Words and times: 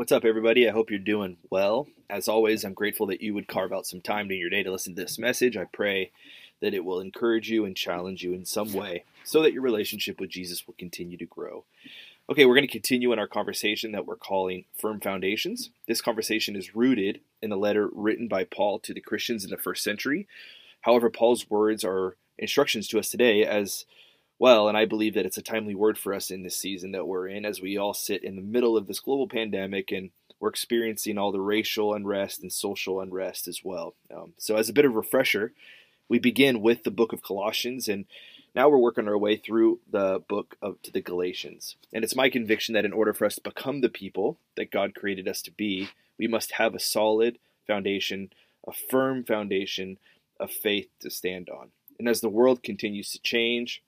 What's 0.00 0.12
up, 0.12 0.24
everybody? 0.24 0.66
I 0.66 0.72
hope 0.72 0.88
you're 0.88 0.98
doing 0.98 1.36
well. 1.50 1.86
As 2.08 2.26
always, 2.26 2.64
I'm 2.64 2.72
grateful 2.72 3.06
that 3.08 3.20
you 3.20 3.34
would 3.34 3.46
carve 3.46 3.70
out 3.70 3.84
some 3.84 4.00
time 4.00 4.28
during 4.28 4.40
your 4.40 4.48
day 4.48 4.62
to 4.62 4.72
listen 4.72 4.94
to 4.94 5.02
this 5.02 5.18
message. 5.18 5.58
I 5.58 5.64
pray 5.64 6.10
that 6.62 6.72
it 6.72 6.86
will 6.86 7.00
encourage 7.00 7.50
you 7.50 7.66
and 7.66 7.76
challenge 7.76 8.22
you 8.22 8.32
in 8.32 8.46
some 8.46 8.72
way 8.72 9.04
so 9.24 9.42
that 9.42 9.52
your 9.52 9.60
relationship 9.60 10.18
with 10.18 10.30
Jesus 10.30 10.66
will 10.66 10.74
continue 10.78 11.18
to 11.18 11.26
grow. 11.26 11.64
Okay, 12.30 12.46
we're 12.46 12.54
going 12.54 12.66
to 12.66 12.72
continue 12.72 13.12
in 13.12 13.18
our 13.18 13.26
conversation 13.26 13.92
that 13.92 14.06
we're 14.06 14.16
calling 14.16 14.64
Firm 14.74 15.00
Foundations. 15.00 15.68
This 15.86 16.00
conversation 16.00 16.56
is 16.56 16.74
rooted 16.74 17.20
in 17.42 17.52
a 17.52 17.58
letter 17.58 17.90
written 17.92 18.26
by 18.26 18.44
Paul 18.44 18.78
to 18.78 18.94
the 18.94 19.02
Christians 19.02 19.44
in 19.44 19.50
the 19.50 19.58
first 19.58 19.84
century. 19.84 20.26
However, 20.80 21.10
Paul's 21.10 21.50
words 21.50 21.84
are 21.84 22.16
instructions 22.38 22.88
to 22.88 22.98
us 22.98 23.10
today 23.10 23.44
as 23.44 23.84
well, 24.40 24.68
and 24.68 24.76
I 24.76 24.86
believe 24.86 25.14
that 25.14 25.26
it's 25.26 25.36
a 25.36 25.42
timely 25.42 25.74
word 25.74 25.98
for 25.98 26.14
us 26.14 26.30
in 26.30 26.42
this 26.42 26.56
season 26.56 26.92
that 26.92 27.06
we're 27.06 27.28
in 27.28 27.44
as 27.44 27.60
we 27.60 27.76
all 27.76 27.92
sit 27.92 28.24
in 28.24 28.36
the 28.36 28.42
middle 28.42 28.74
of 28.74 28.86
this 28.86 28.98
global 28.98 29.28
pandemic 29.28 29.92
and 29.92 30.10
we're 30.40 30.48
experiencing 30.48 31.18
all 31.18 31.30
the 31.30 31.42
racial 31.42 31.92
unrest 31.92 32.40
and 32.40 32.50
social 32.50 33.02
unrest 33.02 33.46
as 33.46 33.62
well. 33.62 33.94
Um, 34.12 34.32
so, 34.38 34.56
as 34.56 34.70
a 34.70 34.72
bit 34.72 34.86
of 34.86 34.94
refresher, 34.94 35.52
we 36.08 36.18
begin 36.18 36.62
with 36.62 36.84
the 36.84 36.90
book 36.90 37.12
of 37.12 37.22
Colossians, 37.22 37.86
and 37.86 38.06
now 38.54 38.70
we're 38.70 38.78
working 38.78 39.06
our 39.06 39.18
way 39.18 39.36
through 39.36 39.80
the 39.90 40.22
book 40.26 40.56
of 40.62 40.80
to 40.82 40.90
the 40.90 41.02
Galatians. 41.02 41.76
And 41.92 42.02
it's 42.02 42.16
my 42.16 42.30
conviction 42.30 42.72
that 42.72 42.86
in 42.86 42.94
order 42.94 43.12
for 43.12 43.26
us 43.26 43.34
to 43.34 43.42
become 43.42 43.82
the 43.82 43.90
people 43.90 44.38
that 44.56 44.72
God 44.72 44.94
created 44.94 45.28
us 45.28 45.42
to 45.42 45.50
be, 45.50 45.90
we 46.18 46.26
must 46.26 46.52
have 46.52 46.74
a 46.74 46.80
solid 46.80 47.38
foundation, 47.66 48.32
a 48.66 48.72
firm 48.72 49.22
foundation 49.22 49.98
of 50.40 50.50
faith 50.50 50.88
to 51.00 51.10
stand 51.10 51.50
on. 51.50 51.68
And 51.98 52.08
as 52.08 52.22
the 52.22 52.30
world 52.30 52.62
continues 52.62 53.12
to 53.12 53.20
change, 53.20 53.82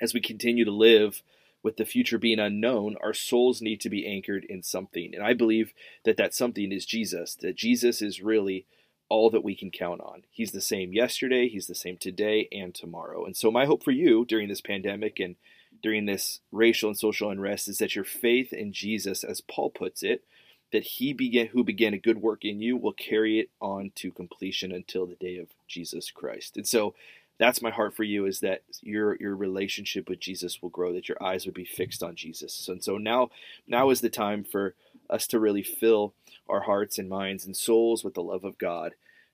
as 0.00 0.14
we 0.14 0.20
continue 0.20 0.64
to 0.64 0.70
live 0.70 1.22
with 1.62 1.76
the 1.76 1.84
future 1.84 2.18
being 2.18 2.38
unknown, 2.38 2.96
our 3.02 3.12
souls 3.12 3.60
need 3.60 3.80
to 3.80 3.90
be 3.90 4.06
anchored 4.06 4.44
in 4.44 4.62
something. 4.62 5.14
And 5.14 5.22
I 5.22 5.34
believe 5.34 5.74
that 6.04 6.16
that 6.16 6.34
something 6.34 6.72
is 6.72 6.86
Jesus, 6.86 7.34
that 7.36 7.56
Jesus 7.56 8.00
is 8.00 8.22
really 8.22 8.66
all 9.10 9.28
that 9.30 9.44
we 9.44 9.54
can 9.54 9.70
count 9.70 10.00
on. 10.00 10.22
He's 10.30 10.52
the 10.52 10.60
same 10.60 10.92
yesterday, 10.92 11.48
he's 11.48 11.66
the 11.66 11.74
same 11.74 11.98
today 11.98 12.48
and 12.52 12.74
tomorrow. 12.74 13.24
And 13.26 13.36
so 13.36 13.50
my 13.50 13.66
hope 13.66 13.82
for 13.82 13.90
you 13.90 14.24
during 14.24 14.48
this 14.48 14.60
pandemic 14.60 15.18
and 15.18 15.36
during 15.82 16.06
this 16.06 16.40
racial 16.52 16.88
and 16.88 16.98
social 16.98 17.30
unrest 17.30 17.68
is 17.68 17.78
that 17.78 17.94
your 17.94 18.04
faith 18.04 18.52
in 18.52 18.72
Jesus, 18.72 19.24
as 19.24 19.40
Paul 19.40 19.70
puts 19.70 20.02
it, 20.02 20.24
that 20.72 20.84
he 20.84 21.12
began 21.12 21.48
who 21.48 21.64
began 21.64 21.94
a 21.94 21.98
good 21.98 22.22
work 22.22 22.44
in 22.44 22.60
you 22.60 22.76
will 22.76 22.92
carry 22.92 23.40
it 23.40 23.50
on 23.60 23.90
to 23.96 24.12
completion 24.12 24.72
until 24.72 25.06
the 25.06 25.16
day 25.16 25.36
of 25.38 25.48
Jesus 25.66 26.10
Christ. 26.10 26.56
And 26.56 26.66
so 26.66 26.94
that's 27.40 27.62
my 27.62 27.70
heart 27.70 27.96
for 27.96 28.04
you 28.04 28.26
is 28.26 28.40
that 28.40 28.62
your 28.82 29.16
your 29.18 29.34
relationship 29.34 30.10
with 30.10 30.20
Jesus 30.20 30.60
will 30.60 30.68
grow, 30.68 30.92
that 30.92 31.08
your 31.08 31.20
eyes 31.22 31.46
would 31.46 31.54
be 31.54 31.64
fixed 31.64 32.02
on 32.02 32.14
Jesus. 32.14 32.68
And 32.68 32.84
so 32.84 32.98
now 32.98 33.30
now 33.66 33.88
is 33.88 34.02
the 34.02 34.10
time 34.10 34.44
for 34.44 34.74
us 35.08 35.26
to 35.28 35.40
really 35.40 35.62
fill 35.62 36.12
our 36.48 36.60
hearts 36.60 36.98
and 36.98 37.08
minds 37.08 37.46
and 37.46 37.56
souls 37.56 38.04
with 38.04 38.12
the 38.12 38.22
love 38.22 38.44
of 38.44 38.58
God 38.58 38.92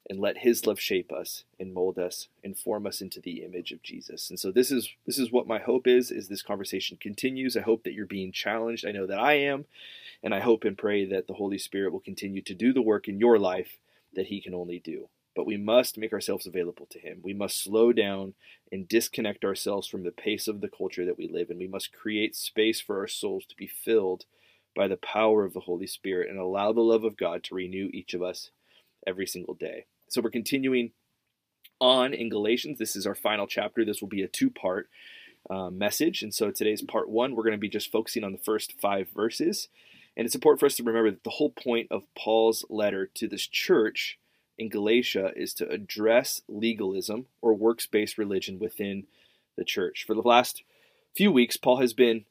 and 0.09 0.21
let 0.21 0.39
his 0.39 0.65
love 0.69 0.79
shape 0.79 1.11
us 1.11 1.43
and 1.59 1.75
mold 1.75 1.99
us 1.99 2.29
and 2.45 2.57
form 2.57 2.87
us 2.87 3.01
into 3.01 3.21
the 3.21 3.43
image 3.43 3.73
of 3.73 3.83
Jesus. 3.83 4.31
And 4.31 4.39
so 4.39 4.53
this 4.53 4.71
is 4.71 4.89
this 5.05 5.19
is 5.19 5.33
what 5.33 5.49
my 5.49 5.59
hope 5.59 5.89
is 5.89 6.13
is 6.13 6.29
this 6.29 6.43
conversation 6.43 6.99
continues. 7.01 7.57
I 7.57 7.63
hope 7.63 7.83
that 7.83 7.93
you're 7.93 8.07
being 8.07 8.31
challenged. 8.31 8.87
I 8.87 8.93
know 8.93 9.09
that 9.09 9.19
I 9.19 9.33
am, 9.33 9.65
and 10.23 10.33
I 10.33 10.39
hope 10.39 10.63
and 10.63 10.79
pray 10.79 11.05
that 11.07 11.27
the 11.27 11.35
Holy 11.35 11.59
Spirit 11.59 11.93
will 11.93 11.99
continue 11.99 12.41
to 12.43 12.55
do 12.55 12.73
the 12.73 12.83
work 12.83 13.09
in 13.09 13.19
your 13.19 13.37
life 13.37 13.79
that 14.15 14.29
he 14.29 14.41
can 14.41 14.55
only 14.55 14.79
do 14.79 15.09
but 15.37 15.47
we 15.47 15.59
must 15.59 15.99
make 15.99 16.15
ourselves 16.15 16.47
available 16.47 16.87
to 16.91 16.99
Him. 16.99 17.21
We 17.23 17.35
must 17.35 17.63
slow 17.63 17.93
down 17.93 18.35
and 18.73 18.89
disconnect 18.89 19.45
ourselves 19.45 19.87
from 19.87 20.03
the 20.03 20.11
pace 20.11 20.49
of 20.49 20.63
the 20.63 20.69
culture 20.69 21.05
that 21.05 21.19
we 21.19 21.29
live 21.29 21.51
in. 21.51 21.59
We 21.59 21.69
must 21.69 21.93
create 21.93 22.35
space 22.35 22.81
for 22.81 22.99
our 22.99 23.07
souls 23.07 23.45
to 23.47 23.57
be 23.57 23.67
filled 23.67 24.25
by 24.75 24.89
the 24.89 24.97
power 24.97 25.45
of 25.45 25.53
the 25.53 25.61
Holy 25.61 25.87
Spirit 25.87 26.31
and 26.31 26.39
allow 26.39 26.73
the 26.73 26.81
love 26.81 27.05
of 27.05 27.19
God 27.19 27.45
to 27.45 27.55
renew 27.55 27.91
each 27.93 28.15
of 28.15 28.23
us 28.23 28.51
every 29.07 29.27
single 29.27 29.55
day. 29.55 29.85
So 30.09 30.23
we're 30.23 30.31
continuing 30.31 30.93
on 31.81 32.15
in 32.15 32.31
Galatians. 32.31 32.79
This 32.79 32.97
is 32.97 33.07
our 33.07 33.15
final 33.15 33.47
chapter. 33.47 33.85
This 33.85 34.01
will 34.01 34.09
be 34.09 34.23
a 34.23 34.29
two 34.29 34.51
part 34.51 34.89
uh, 35.51 35.71
message. 35.71 36.23
And 36.23 36.35
so 36.35 36.51
today's 36.51 36.83
part 36.83 37.11
one, 37.11 37.35
we're 37.35 37.43
going 37.43 37.53
to 37.53 37.59
be 37.59 37.69
just 37.69 37.93
focusing 37.93 38.25
on 38.25 38.33
the 38.33 38.39
first 38.39 38.75
five 38.81 39.09
verses. 39.15 39.69
And 40.17 40.25
it's 40.25 40.35
important 40.35 40.61
for 40.61 40.67
us 40.67 40.77
to 40.77 40.83
remember 40.83 41.11
that 41.11 41.25
the 41.25 41.31
whole 41.31 41.51
point 41.51 41.89
of 41.91 42.05
Paul's 42.17 42.65
letter 42.71 43.07
to 43.15 43.29
this 43.29 43.47
church 43.47 44.19
in 44.59 44.69
Galatia 44.69 45.33
is 45.37 45.55
to 45.55 45.69
address 45.69 46.43
legalism 46.49 47.27
or 47.43 47.55
works 47.55 47.87
based 47.87 48.19
religion 48.19 48.59
within 48.59 49.07
the 49.57 49.65
church. 49.65 50.05
For 50.07 50.15
the 50.15 50.23
last 50.23 50.63
few 51.15 51.33
weeks, 51.33 51.57
Paul 51.57 51.79
has 51.79 51.93
been 51.93 52.25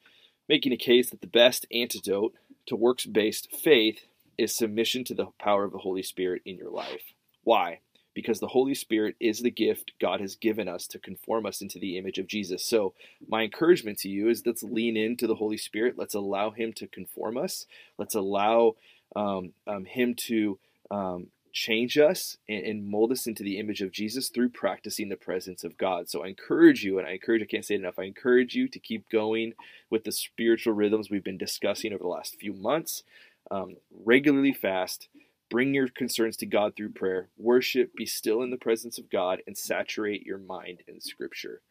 making 0.48 0.72
a 0.72 0.76
case 0.76 1.10
that 1.10 1.20
the 1.20 1.26
best 1.26 1.66
antidote 1.72 2.34
to 2.66 2.76
works 2.76 3.06
based 3.06 3.54
faith 3.54 4.06
is 4.38 4.56
submission 4.56 5.04
to 5.04 5.14
the 5.14 5.26
power 5.38 5.64
of 5.64 5.72
the 5.72 5.78
Holy 5.78 6.02
Spirit 6.02 6.42
in 6.44 6.56
your 6.56 6.70
life. 6.70 7.14
Why? 7.42 7.80
Because 8.14 8.40
the 8.40 8.48
Holy 8.48 8.74
Spirit 8.74 9.14
is 9.20 9.40
the 9.40 9.50
gift 9.50 9.92
God 10.00 10.20
has 10.20 10.36
given 10.36 10.68
us 10.68 10.86
to 10.88 10.98
conform 10.98 11.46
us 11.46 11.60
into 11.60 11.78
the 11.78 11.98
image 11.98 12.18
of 12.18 12.26
Jesus. 12.26 12.64
So, 12.64 12.94
my 13.28 13.42
encouragement 13.42 13.98
to 13.98 14.08
you 14.08 14.28
is 14.28 14.42
let's 14.46 14.62
lean 14.62 14.96
into 14.96 15.26
the 15.26 15.34
Holy 15.34 15.58
Spirit. 15.58 15.98
Let's 15.98 16.14
allow 16.14 16.50
Him 16.50 16.72
to 16.74 16.86
conform 16.86 17.36
us. 17.36 17.66
Let's 17.98 18.14
allow 18.14 18.76
um, 19.14 19.52
um, 19.66 19.84
Him 19.84 20.14
to 20.26 20.58
um, 20.90 21.26
change 21.56 21.96
us 21.96 22.36
and, 22.46 22.66
and, 22.66 22.86
mold 22.86 23.10
us 23.10 23.26
into 23.26 23.42
the 23.42 23.58
image 23.58 23.80
of 23.80 23.90
Jesus 23.90 24.28
through 24.28 24.50
practicing 24.50 25.08
the 25.08 25.16
presence 25.16 25.64
of 25.64 25.78
God. 25.78 26.10
So 26.10 26.22
I 26.22 26.28
encourage 26.28 26.84
you, 26.84 26.98
and 26.98 27.08
I 27.08 27.12
encourage, 27.12 27.40
I 27.40 27.46
can't 27.46 27.64
say 27.64 27.76
it 27.76 27.80
enough, 27.80 27.98
I 27.98 28.02
encourage 28.02 28.54
you 28.54 28.68
to 28.68 28.78
keep 28.78 29.08
going 29.08 29.54
with 29.88 30.04
the 30.04 30.12
spiritual 30.12 30.74
rhythms 30.74 31.08
we've 31.08 31.24
been 31.24 31.38
discussing 31.38 31.94
over 31.94 32.02
the 32.02 32.08
last 32.08 32.36
few 32.38 32.52
months. 32.52 33.04
Um, 33.50 33.76
regularly 34.04 34.52
fast, 34.52 35.08
bring 35.48 35.72
your 35.72 35.88
concerns 35.88 36.36
to 36.38 36.46
God 36.46 36.76
through 36.76 36.90
prayer, 36.90 37.28
worship, 37.38 37.94
be 37.94 38.04
still 38.04 38.42
in 38.42 38.50
the 38.50 38.58
presence 38.58 38.98
of 38.98 39.08
God, 39.08 39.40
and 39.46 39.56
saturate 39.56 40.26
your 40.26 40.38
mind 40.38 40.82
in 40.86 41.00
Scripture. 41.00 41.62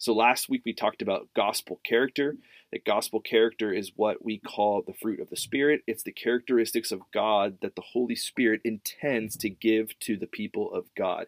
So 0.00 0.14
last 0.14 0.48
week 0.48 0.62
we 0.64 0.72
talked 0.72 1.02
about 1.02 1.28
gospel 1.36 1.78
character. 1.84 2.36
That 2.72 2.86
gospel 2.86 3.20
character 3.20 3.70
is 3.70 3.92
what 3.96 4.24
we 4.24 4.38
call 4.38 4.80
the 4.80 4.94
fruit 4.94 5.20
of 5.20 5.28
the 5.28 5.36
Spirit. 5.36 5.82
It's 5.86 6.02
the 6.02 6.10
characteristics 6.10 6.90
of 6.90 7.02
God 7.12 7.58
that 7.60 7.76
the 7.76 7.82
Holy 7.82 8.16
Spirit 8.16 8.62
intends 8.64 9.36
to 9.36 9.50
give 9.50 9.98
to 10.00 10.16
the 10.16 10.26
people 10.26 10.72
of 10.72 10.86
God. 10.96 11.26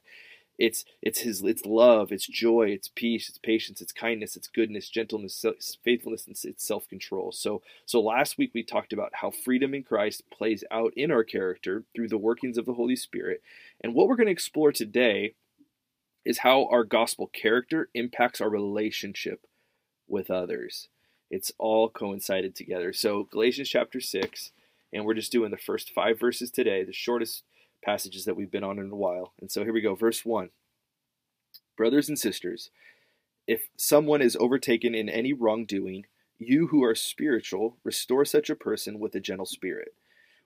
It's 0.59 0.87
it's 1.03 1.21
his 1.21 1.43
it's 1.43 1.66
love, 1.66 2.12
it's 2.12 2.27
joy, 2.27 2.69
it's 2.69 2.88
peace, 2.88 3.28
it's 3.28 3.37
patience, 3.37 3.82
it's 3.82 3.93
kindness, 3.93 4.37
it's 4.37 4.49
goodness, 4.49 4.88
gentleness, 4.88 5.44
faithfulness, 5.84 6.27
and 6.27 6.34
it's 6.43 6.66
self-control. 6.66 7.32
So 7.32 7.61
so 7.84 8.00
last 8.00 8.38
week 8.38 8.53
we 8.55 8.62
talked 8.62 8.94
about 8.94 9.16
how 9.16 9.31
freedom 9.31 9.75
in 9.75 9.82
Christ 9.82 10.22
plays 10.31 10.65
out 10.71 10.94
in 10.97 11.11
our 11.11 11.25
character 11.25 11.84
through 11.94 12.09
the 12.09 12.16
workings 12.16 12.56
of 12.56 12.65
the 12.65 12.72
Holy 12.72 12.97
Spirit. 12.97 13.43
And 13.82 13.93
what 13.93 14.09
we're 14.09 14.16
going 14.16 14.28
to 14.28 14.32
explore 14.32 14.72
today 14.72 15.34
is 16.25 16.38
how 16.38 16.66
our 16.71 16.84
gospel 16.84 17.28
character 17.33 17.88
impacts 17.94 18.41
our 18.41 18.49
relationship 18.49 19.47
with 20.09 20.31
others. 20.31 20.88
It's 21.31 21.53
all 21.59 21.88
coincided 21.88 22.55
together. 22.55 22.93
So, 22.93 23.25
Galatians 23.25 23.69
chapter 23.69 24.00
6, 24.00 24.53
and 24.93 25.05
we're 25.05 25.15
just 25.15 25.32
doing 25.32 25.50
the 25.50 25.56
first 25.56 25.91
five 25.91 26.21
verses 26.21 26.50
today, 26.50 26.84
the 26.84 26.93
shortest 26.93 27.44
passages 27.82 28.25
that 28.27 28.37
we've 28.37 28.50
been 28.50 28.65
on 28.65 28.78
in 28.78 28.91
a 28.91 28.97
while. 28.97 29.32
And 29.41 29.50
so, 29.50 29.65
here 29.65 29.72
we 29.72 29.81
go. 29.81 29.94
Verse 29.94 30.25
1 30.25 30.50
Brothers 31.77 32.09
and 32.09 32.19
sisters, 32.19 32.71
if 33.47 33.62
someone 33.77 34.22
is 34.22 34.37
overtaken 34.37 34.94
in 34.94 35.09
any 35.09 35.32
wrongdoing, 35.32 36.06
you 36.38 36.69
who 36.69 36.84
are 36.84 36.94
spiritual, 36.94 37.77
restore 37.82 38.25
such 38.25 38.50
a 38.50 38.56
person 38.56 38.99
with 38.99 39.15
a 39.15 39.21
gentle 39.21 39.47
spirit, 39.47 39.94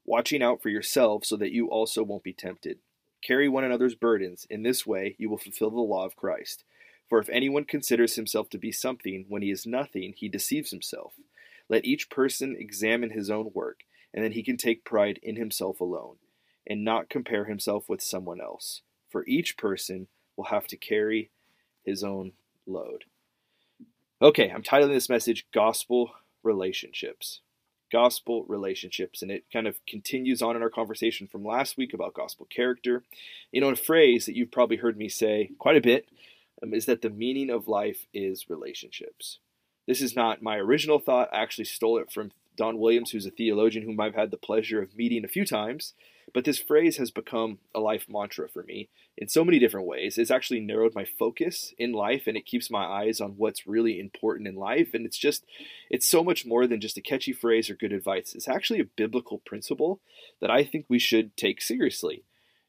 watching 0.05 0.43
out 0.43 0.63
for 0.63 0.69
yourselves 0.69 1.29
so 1.29 1.37
that 1.37 1.53
you 1.53 1.69
also 1.69 2.03
won't 2.03 2.23
be 2.23 2.33
tempted. 2.33 2.79
Carry 3.23 3.49
one 3.49 3.65
another's 3.65 3.95
burdens. 3.95 4.47
In 4.51 4.63
this 4.63 4.87
way, 4.87 5.17
you 5.19 5.29
will 5.29 5.39
fulfill 5.39 5.71
the 5.71 5.81
law 5.81 6.05
of 6.05 6.17
Christ. 6.17 6.65
For 7.09 7.19
if 7.19 7.29
anyone 7.29 7.65
considers 7.65 8.17
himself 8.17 8.49
to 8.51 8.59
be 8.59 8.73
something 8.73 9.27
when 9.29 9.43
he 9.43 9.51
is 9.51 9.67
nothing, 9.67 10.15
he 10.17 10.29
deceives 10.29 10.71
himself. 10.71 11.15
Let 11.69 11.85
each 11.85 12.11
person 12.11 12.57
examine 12.59 13.11
his 13.11 13.31
own 13.31 13.51
work, 13.55 13.81
and 14.13 14.25
then 14.25 14.33
he 14.33 14.43
can 14.43 14.57
take 14.57 14.85
pride 14.85 15.19
in 15.23 15.37
himself 15.37 15.81
alone, 15.81 16.17
and 16.67 16.85
not 16.85 17.09
compare 17.09 17.45
himself 17.45 17.89
with 17.89 18.03
someone 18.03 18.41
else. 18.41 18.83
For 19.09 19.25
each 19.27 19.57
person 19.57 20.09
will 20.37 20.47
have 20.47 20.67
to 20.69 20.77
carry 20.77 21.31
his 21.85 22.03
own 22.03 22.33
load. 22.67 23.05
Okay, 24.21 24.51
I'm 24.51 24.63
titling 24.63 24.89
this 24.89 25.09
message 25.09 25.47
Gospel 25.53 26.13
Relationships 26.43 27.41
gospel 27.91 28.45
relationships. 28.49 29.23
And 29.23 29.31
it 29.31 29.45
kind 29.53 29.67
of 29.67 29.85
continues 29.87 30.43
on 30.43 30.57
in 30.57 30.63
our 30.63 30.71
conversation 30.71 31.27
from 31.27 31.45
last 31.45 31.77
week 31.77 31.95
about 31.95 32.15
gospel 32.15 32.47
character. 32.47 33.03
You 33.53 33.61
know, 33.61 33.71
a 33.71 33.77
phrase 33.77 34.27
that 34.27 34.37
you've 34.37 34.53
probably 34.53 34.77
heard 34.77 34.97
me 34.97 35.09
say 35.09 35.51
quite 35.59 35.77
a 35.77 35.81
bit 35.81 36.09
um, 36.63 36.75
is 36.75 36.87
that 36.87 37.03
the 37.03 37.11
meaning 37.11 37.51
of 37.51 37.69
life 37.69 38.07
is 38.13 38.49
relationships. 38.49 39.39
This 39.87 40.01
is 40.01 40.17
not 40.17 40.43
my 40.43 40.57
original 40.57 40.99
thought. 40.99 41.29
I 41.33 41.43
actually 41.43 41.67
stole 41.67 41.99
it 41.99 42.11
from 42.11 42.33
Don 42.57 42.79
Williams, 42.79 43.11
who's 43.11 43.27
a 43.27 43.31
theologian 43.31 43.85
whom 43.85 44.01
I've 44.01 44.15
had 44.15 44.31
the 44.31 44.37
pleasure 44.37 44.83
of 44.83 44.97
meeting 44.97 45.25
a 45.25 45.29
few 45.29 45.45
times. 45.45 45.95
But 46.35 46.45
this 46.45 46.59
phrase 46.59 46.97
has 46.99 47.11
become 47.11 47.59
a 47.75 47.81
life 47.81 48.07
mantra 48.09 48.49
for 48.49 48.63
me 48.63 48.89
in 49.17 49.29
so 49.29 49.45
many 49.45 49.59
different 49.59 49.87
ways. 49.87 50.19
It's 50.19 50.31
actually 50.31 50.61
narrowed 50.61 50.95
my 50.95 51.05
focus 51.05 51.73
in 51.79 51.93
life 51.93 52.27
and 52.27 52.37
it 52.37 52.47
keeps 52.47 52.71
my 52.71 52.85
eyes 52.85 53.21
on 53.21 53.35
what's 53.37 53.67
really 53.67 53.99
important 53.99 54.49
in 54.49 54.57
life. 54.57 54.93
And 54.93 55.07
it's 55.07 55.19
just, 55.19 55.45
it's 55.89 56.07
so 56.07 56.23
much 56.23 56.45
more 56.45 56.67
than 56.67 56.81
just 56.81 56.99
a 56.99 57.03
catchy 57.03 57.33
phrase 57.33 57.71
or 57.71 57.75
good 57.75 57.93
advice. 57.93 58.35
It's 58.35 58.49
actually 58.49 58.81
a 58.81 58.91
biblical 58.97 59.39
principle 59.39 60.01
that 60.41 60.51
I 60.51 60.65
think 60.65 60.87
we 60.89 60.99
should 60.99 61.37
take 61.37 61.63
seriously 61.63 62.25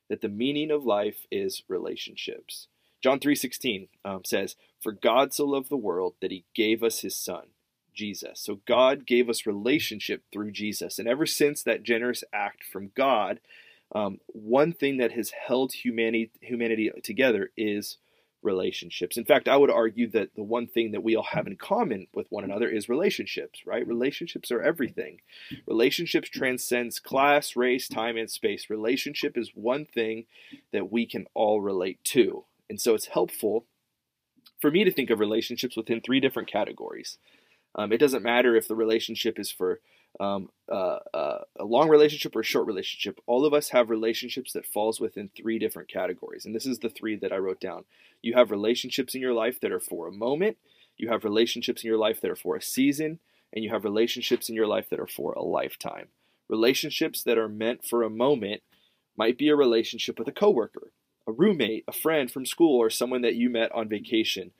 that 0.09 0.21
the 0.21 0.29
meaning 0.29 0.71
of 0.71 0.85
life 0.85 1.25
is 1.31 1.63
relationships. 1.67 2.67
John 3.01 3.19
3:16 3.19 3.89
um, 4.05 4.23
says, 4.23 4.55
"For 4.79 4.91
God 4.91 5.33
so 5.33 5.45
loved 5.45 5.69
the 5.69 5.77
world 5.77 6.15
that 6.21 6.31
he 6.31 6.45
gave 6.55 6.83
us 6.83 7.01
his 7.01 7.15
son, 7.15 7.49
Jesus." 7.97 8.39
So 8.39 8.61
God 8.65 9.05
gave 9.05 9.29
us 9.29 9.45
relationship 9.45 10.23
through 10.31 10.51
Jesus, 10.51 10.99
and 10.99 11.07
ever 11.07 11.25
since 11.25 11.63
that 11.63 11.83
generous 11.83 12.23
act 12.31 12.63
from 12.63 12.91
God, 12.95 13.41
um, 13.91 14.19
one 14.27 14.71
thing 14.71 14.97
that 14.97 15.11
has 15.11 15.31
held 15.31 15.73
humanity 15.73 16.31
humanity 16.41 16.89
together 17.03 17.51
is 17.57 17.97
relationships. 18.43 19.17
In 19.17 19.25
fact, 19.25 19.47
I 19.47 19.57
would 19.57 19.71
argue 19.71 20.09
that 20.11 20.35
the 20.35 20.43
one 20.43 20.67
thing 20.67 20.91
that 20.91 21.03
we 21.03 21.15
all 21.15 21.23
have 21.31 21.47
in 21.47 21.57
common 21.57 22.07
with 22.13 22.27
one 22.29 22.43
another 22.43 22.69
is 22.69 22.87
relationships, 22.87 23.65
right? 23.65 23.85
Relationships 23.85 24.51
are 24.51 24.61
everything. 24.61 25.21
Relationships 25.65 26.29
transcends 26.29 26.99
class, 26.99 27.55
race, 27.55 27.87
time, 27.87 28.15
and 28.15 28.29
space. 28.29 28.69
Relationship 28.69 29.37
is 29.37 29.51
one 29.53 29.85
thing 29.85 30.25
that 30.71 30.91
we 30.91 31.05
can 31.05 31.25
all 31.33 31.61
relate 31.61 32.03
to. 32.05 32.45
And 32.69 32.79
so 32.79 32.93
it's 32.93 33.07
helpful 33.07 33.65
for 34.59 34.71
me 34.71 34.83
to 34.83 34.91
think 34.91 35.09
of 35.09 35.19
relationships 35.19 35.75
within 35.75 36.01
three 36.01 36.19
different 36.19 36.49
categories. 36.49 37.17
Um, 37.77 37.91
it 37.91 37.99
doesn't 37.99 38.23
matter 38.23 38.55
if 38.55 38.67
the 38.67 38.75
relationship 38.75 39.37
is 39.39 39.51
for 39.51 39.79
um, 40.19 40.49
uh, 40.71 40.99
uh, 41.13 41.39
a 41.59 41.63
long 41.63 41.89
relationship 41.89 42.35
or 42.35 42.39
a 42.39 42.45
short 42.45 42.65
relationship. 42.65 43.19
All 43.27 43.45
of 43.45 43.53
us 43.53 43.69
have 43.69 43.89
relationships 43.89 44.53
that 44.53 44.65
falls 44.65 44.99
within 44.99 45.29
three 45.29 45.59
different 45.59 45.89
categories, 45.89 46.45
and 46.45 46.55
this 46.55 46.65
is 46.65 46.79
the 46.79 46.89
three 46.89 47.15
that 47.17 47.31
I 47.31 47.37
wrote 47.37 47.59
down. 47.59 47.85
You 48.21 48.33
have 48.33 48.49
relationships 48.49 49.13
in 49.13 49.21
your 49.21 49.33
life 49.33 49.59
that 49.61 49.71
are 49.71 49.79
for 49.79 50.07
a 50.07 50.11
moment. 50.11 50.57
You 50.97 51.09
have 51.09 51.23
relationships 51.23 51.83
in 51.83 51.87
your 51.87 51.99
life 51.99 52.19
that 52.21 52.31
are 52.31 52.35
for 52.35 52.55
a 52.55 52.61
season, 52.61 53.19
and 53.53 53.63
you 53.63 53.69
have 53.69 53.83
relationships 53.83 54.49
in 54.49 54.55
your 54.55 54.67
life 54.67 54.89
that 54.89 54.99
are 54.99 55.07
for 55.07 55.33
a 55.33 55.43
lifetime. 55.43 56.07
Relationships 56.49 57.21
that 57.23 57.37
are 57.37 57.49
meant 57.49 57.85
for 57.85 58.01
a 58.01 58.09
moment 58.09 58.63
might 59.15 59.37
be 59.37 59.49
a 59.49 59.55
relationship 59.55 60.17
with 60.17 60.27
a 60.27 60.31
coworker 60.31 60.91
a 61.27 61.31
roommate, 61.33 61.83
a 61.87 61.91
friend 61.91 62.31
from 62.31 62.45
school, 62.45 62.79
or 62.79 62.89
someone 62.89 63.21
that 63.21 63.35
you 63.35 63.49
met 63.49 63.69
on 63.73 63.89
vacation 63.89 64.51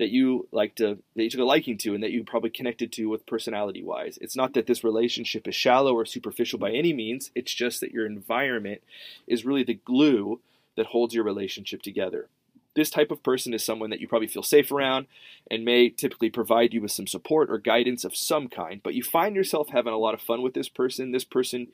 that 0.00 0.08
you 0.08 0.48
like 0.50 0.74
to 0.74 0.98
that 1.14 1.22
you 1.22 1.28
took 1.28 1.40
a 1.40 1.44
liking 1.44 1.76
to 1.76 1.94
and 1.94 2.02
that 2.02 2.10
you 2.10 2.24
probably 2.24 2.48
connected 2.48 2.90
to 2.90 3.04
with 3.04 3.26
personality 3.26 3.82
wise. 3.82 4.18
It's 4.22 4.34
not 4.34 4.54
that 4.54 4.66
this 4.66 4.82
relationship 4.82 5.46
is 5.46 5.54
shallow 5.54 5.94
or 5.94 6.06
superficial 6.06 6.58
by 6.58 6.70
any 6.70 6.94
means. 6.94 7.30
It's 7.34 7.52
just 7.52 7.80
that 7.80 7.92
your 7.92 8.06
environment 8.06 8.80
is 9.26 9.44
really 9.44 9.62
the 9.62 9.74
glue 9.74 10.40
that 10.76 10.86
holds 10.86 11.14
your 11.14 11.22
relationship 11.22 11.82
together. 11.82 12.28
This 12.74 12.88
type 12.88 13.10
of 13.10 13.22
person 13.22 13.52
is 13.52 13.62
someone 13.62 13.90
that 13.90 14.00
you 14.00 14.08
probably 14.08 14.26
feel 14.26 14.42
safe 14.42 14.72
around 14.72 15.06
and 15.50 15.66
may 15.66 15.90
typically 15.90 16.30
provide 16.30 16.72
you 16.72 16.80
with 16.80 16.92
some 16.92 17.06
support 17.06 17.50
or 17.50 17.58
guidance 17.58 18.02
of 18.02 18.16
some 18.16 18.48
kind, 18.48 18.80
but 18.82 18.94
you 18.94 19.02
find 19.02 19.36
yourself 19.36 19.68
having 19.68 19.92
a 19.92 19.98
lot 19.98 20.14
of 20.14 20.22
fun 20.22 20.40
with 20.40 20.54
this 20.54 20.70
person. 20.70 21.12
This 21.12 21.24
person 21.24 21.66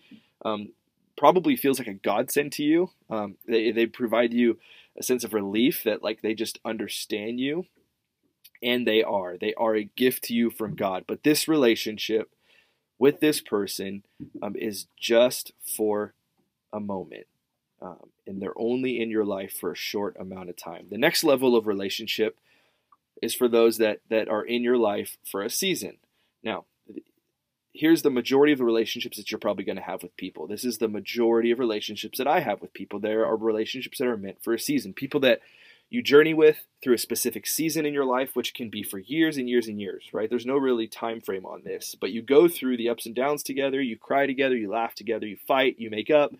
um, 0.44 0.70
probably 1.16 1.54
feels 1.54 1.78
like 1.78 1.86
a 1.86 1.94
godsend 1.94 2.50
to 2.54 2.64
you. 2.64 2.90
Um, 3.08 3.36
they, 3.46 3.70
they 3.70 3.86
provide 3.86 4.32
you 4.32 4.58
a 4.98 5.04
sense 5.04 5.22
of 5.22 5.32
relief 5.32 5.84
that 5.84 6.02
like 6.02 6.22
they 6.22 6.34
just 6.34 6.58
understand 6.64 7.38
you 7.38 7.66
and 8.66 8.86
they 8.86 9.02
are 9.02 9.38
they 9.38 9.54
are 9.54 9.74
a 9.74 9.84
gift 9.84 10.24
to 10.24 10.34
you 10.34 10.50
from 10.50 10.74
god 10.74 11.04
but 11.06 11.22
this 11.22 11.48
relationship 11.48 12.30
with 12.98 13.20
this 13.20 13.40
person 13.40 14.02
um, 14.42 14.54
is 14.56 14.86
just 15.00 15.52
for 15.64 16.12
a 16.72 16.80
moment 16.80 17.26
um, 17.80 18.10
and 18.26 18.42
they're 18.42 18.58
only 18.58 19.00
in 19.00 19.10
your 19.10 19.24
life 19.24 19.52
for 19.52 19.70
a 19.70 19.76
short 19.76 20.16
amount 20.18 20.50
of 20.50 20.56
time 20.56 20.86
the 20.90 20.98
next 20.98 21.24
level 21.24 21.56
of 21.56 21.66
relationship 21.66 22.36
is 23.22 23.34
for 23.34 23.48
those 23.48 23.78
that 23.78 24.00
that 24.10 24.28
are 24.28 24.44
in 24.44 24.62
your 24.62 24.76
life 24.76 25.16
for 25.24 25.42
a 25.42 25.48
season 25.48 25.96
now 26.42 26.64
here's 27.76 28.02
the 28.02 28.10
majority 28.10 28.52
of 28.52 28.58
the 28.58 28.64
relationships 28.64 29.16
that 29.16 29.30
you're 29.30 29.38
probably 29.38 29.64
going 29.64 29.76
to 29.76 29.82
have 29.82 30.02
with 30.02 30.16
people. 30.16 30.46
This 30.46 30.64
is 30.64 30.78
the 30.78 30.88
majority 30.88 31.50
of 31.50 31.58
relationships 31.58 32.18
that 32.18 32.26
I 32.26 32.40
have 32.40 32.62
with 32.62 32.72
people. 32.72 32.98
There 32.98 33.26
are 33.26 33.36
relationships 33.36 33.98
that 33.98 34.06
are 34.08 34.16
meant 34.16 34.42
for 34.42 34.54
a 34.54 34.58
season. 34.58 34.94
People 34.94 35.20
that 35.20 35.40
you 35.88 36.02
journey 36.02 36.34
with 36.34 36.66
through 36.82 36.94
a 36.94 36.98
specific 36.98 37.46
season 37.46 37.86
in 37.86 37.94
your 37.94 38.04
life 38.04 38.34
which 38.34 38.54
can 38.54 38.68
be 38.68 38.82
for 38.82 38.98
years 38.98 39.36
and 39.36 39.48
years 39.48 39.68
and 39.68 39.80
years 39.80 40.04
right 40.12 40.30
there's 40.30 40.46
no 40.46 40.56
really 40.56 40.86
time 40.86 41.20
frame 41.20 41.46
on 41.46 41.62
this 41.64 41.94
but 42.00 42.10
you 42.10 42.22
go 42.22 42.48
through 42.48 42.76
the 42.76 42.88
ups 42.88 43.06
and 43.06 43.14
downs 43.14 43.42
together 43.42 43.80
you 43.80 43.96
cry 43.96 44.26
together 44.26 44.56
you 44.56 44.70
laugh 44.70 44.94
together 44.94 45.26
you 45.26 45.36
fight 45.46 45.76
you 45.78 45.90
make 45.90 46.10
up 46.10 46.32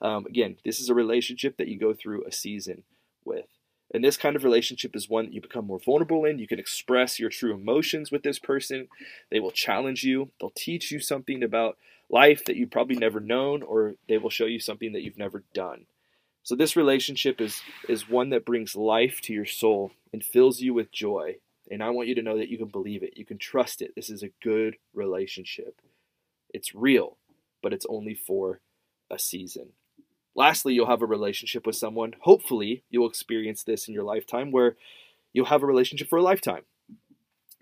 um, 0.00 0.26
again 0.26 0.56
this 0.64 0.80
is 0.80 0.88
a 0.88 0.94
relationship 0.94 1.56
that 1.56 1.68
you 1.68 1.78
go 1.78 1.94
through 1.94 2.24
a 2.26 2.32
season 2.32 2.82
with 3.24 3.46
and 3.92 4.04
this 4.04 4.16
kind 4.16 4.36
of 4.36 4.44
relationship 4.44 4.94
is 4.94 5.08
one 5.08 5.26
that 5.26 5.34
you 5.34 5.40
become 5.40 5.66
more 5.66 5.80
vulnerable 5.80 6.24
in. 6.24 6.38
You 6.38 6.46
can 6.46 6.60
express 6.60 7.18
your 7.18 7.28
true 7.28 7.52
emotions 7.52 8.10
with 8.10 8.22
this 8.22 8.38
person. 8.38 8.88
They 9.30 9.40
will 9.40 9.50
challenge 9.50 10.04
you. 10.04 10.30
They'll 10.40 10.52
teach 10.54 10.92
you 10.92 11.00
something 11.00 11.42
about 11.42 11.76
life 12.08 12.44
that 12.44 12.56
you've 12.56 12.70
probably 12.70 12.96
never 12.96 13.20
known, 13.20 13.62
or 13.62 13.94
they 14.08 14.18
will 14.18 14.30
show 14.30 14.46
you 14.46 14.60
something 14.60 14.92
that 14.92 15.02
you've 15.02 15.18
never 15.18 15.42
done. 15.54 15.86
So 16.42 16.56
this 16.56 16.76
relationship 16.76 17.40
is 17.40 17.62
is 17.88 18.08
one 18.08 18.30
that 18.30 18.44
brings 18.44 18.74
life 18.74 19.20
to 19.22 19.32
your 19.32 19.46
soul 19.46 19.92
and 20.12 20.24
fills 20.24 20.60
you 20.60 20.74
with 20.74 20.92
joy. 20.92 21.36
And 21.70 21.82
I 21.82 21.90
want 21.90 22.08
you 22.08 22.14
to 22.16 22.22
know 22.22 22.36
that 22.38 22.48
you 22.48 22.58
can 22.58 22.68
believe 22.68 23.02
it. 23.02 23.16
You 23.16 23.24
can 23.24 23.38
trust 23.38 23.80
it. 23.80 23.94
This 23.94 24.10
is 24.10 24.22
a 24.22 24.32
good 24.42 24.76
relationship. 24.92 25.80
It's 26.52 26.74
real, 26.74 27.16
but 27.62 27.72
it's 27.72 27.86
only 27.88 28.14
for 28.14 28.60
a 29.10 29.18
season. 29.18 29.70
Lastly, 30.34 30.74
you'll 30.74 30.86
have 30.86 31.02
a 31.02 31.06
relationship 31.06 31.66
with 31.66 31.76
someone. 31.76 32.14
Hopefully, 32.20 32.82
you'll 32.90 33.08
experience 33.08 33.62
this 33.62 33.86
in 33.86 33.94
your 33.94 34.04
lifetime 34.04 34.50
where 34.50 34.76
you'll 35.32 35.46
have 35.46 35.62
a 35.62 35.66
relationship 35.66 36.08
for 36.08 36.18
a 36.18 36.22
lifetime. 36.22 36.62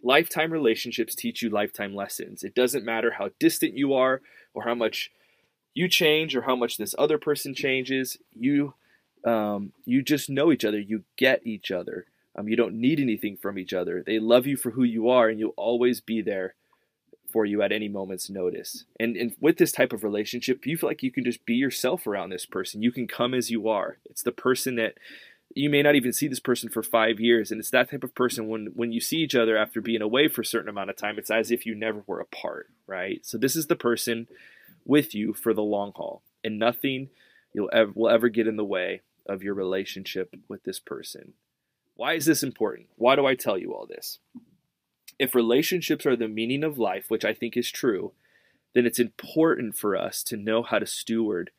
Lifetime 0.03 0.53
relationships 0.53 1.15
teach 1.15 1.43
you 1.43 1.51
lifetime 1.51 1.95
lessons. 1.95 2.45
It 2.45 2.55
doesn't 2.55 2.85
matter 2.85 3.13
how 3.19 3.31
distant 3.41 3.77
you 3.77 3.95
are 3.95 4.23
or 4.55 4.63
how 4.63 4.75
much 4.75 5.11
you 5.79 5.89
change 5.89 6.35
or 6.35 6.43
how 6.43 6.57
much 6.57 6.77
this 6.77 6.95
other 6.99 7.19
person 7.19 7.55
changes. 7.55 8.19
You 8.35 8.75
um, 9.25 9.73
you 9.85 10.03
just 10.03 10.29
know 10.29 10.51
each 10.51 10.65
other. 10.65 10.81
You 10.81 11.05
get 11.17 11.47
each 11.47 11.71
other. 11.71 12.07
Um, 12.37 12.49
you 12.49 12.57
don't 12.57 12.75
need 12.75 12.99
anything 12.99 13.37
from 13.37 13.59
each 13.59 13.73
other. 13.73 14.03
They 14.05 14.19
love 14.19 14.47
you 14.47 14.57
for 14.57 14.73
who 14.73 14.83
you 14.83 15.09
are, 15.09 15.29
and 15.29 15.39
you'll 15.39 15.55
always 15.57 16.01
be 16.01 16.21
there 16.21 16.55
for 17.31 17.45
you 17.45 17.63
at 17.63 17.73
any 17.73 17.89
moment's 17.89 18.31
notice. 18.31 18.85
And, 18.99 19.17
and 19.17 19.35
with 19.41 19.59
this 19.59 19.73
type 19.73 19.93
of 19.93 20.03
relationship, 20.03 20.67
you 20.67 20.77
feel 20.77 20.89
like 20.89 21.03
you 21.03 21.13
can 21.13 21.25
just 21.25 21.45
be 21.45 21.55
yourself 21.55 22.07
around 22.07 22.31
this 22.31 22.47
person. 22.47 22.83
You 22.83 22.91
can 22.91 23.07
come 23.07 23.35
as 23.35 23.51
you 23.51 23.69
are. 23.69 23.99
It's 24.07 24.23
the 24.23 24.33
person 24.33 24.77
that 24.77 24.95
you 25.55 25.69
may 25.69 25.83
not 25.83 25.95
even 25.95 26.13
see 26.13 26.29
this 26.29 26.41
person 26.41 26.69
for 26.71 26.83
five 26.83 27.21
years. 27.21 27.51
And 27.51 27.61
it's 27.61 27.71
that 27.71 27.91
type 27.91 28.05
of 28.05 28.15
person 28.15 28.49
when, 28.49 28.69
when 28.75 28.93
you 28.93 29.01
see 29.01 29.19
each 29.19 29.35
other 29.35 29.57
after 29.57 29.81
being 29.81 30.03
away 30.03 30.29
for 30.29 30.41
a 30.41 30.47
certain 30.47 30.69
amount 30.69 30.91
of 30.91 30.97
time, 30.97 31.19
it's 31.19 31.31
as 31.31 31.51
if 31.51 31.67
you 31.67 31.75
never 31.75 32.03
were 32.07 32.21
apart, 32.21 32.69
right? 32.87 33.25
So 33.27 33.37
this 33.37 33.57
is 33.57 33.67
the 33.67 33.77
person 33.77 34.29
with 34.89 35.15
you 35.15 35.33
for 35.33 35.55
the 35.55 35.63
long 35.63 35.93
haul. 35.95 36.23
And 36.43 36.59
nothing 36.59 37.11
you'll 37.55 37.71
ever, 37.73 37.93
will 37.95 38.11
ever 38.11 38.29
get 38.29 38.49
in 38.49 38.57
the 38.57 38.65
way 38.65 39.03
of 39.29 39.45
your 39.45 39.55
relationship 39.55 40.35
with 40.49 40.65
this 40.65 40.81
person. 40.81 41.35
Why 41.95 42.15
is 42.15 42.27
this 42.27 42.43
important? 42.43 42.89
Why 42.97 43.15
do 43.15 43.27
I 43.27 43.37
tell 43.37 43.57
you 43.57 43.73
all 43.73 43.87
this? 43.87 44.19
if 45.19 45.35
relationships 45.35 46.07
are 46.07 46.17
the 46.17 46.29
meaning 46.29 46.63
of 46.63 46.79
life, 46.79 47.07
which 47.09 47.25
I 47.25 47.35
think 47.35 47.57
is 47.57 47.71
true, 47.71 48.13
then 48.75 48.87
it's 48.87 49.01
important 49.01 49.77
for 49.77 49.97
us 49.97 50.23
to 50.25 50.37
know 50.37 50.63
how 50.63 50.79
to 50.79 50.87
steward 50.87 51.51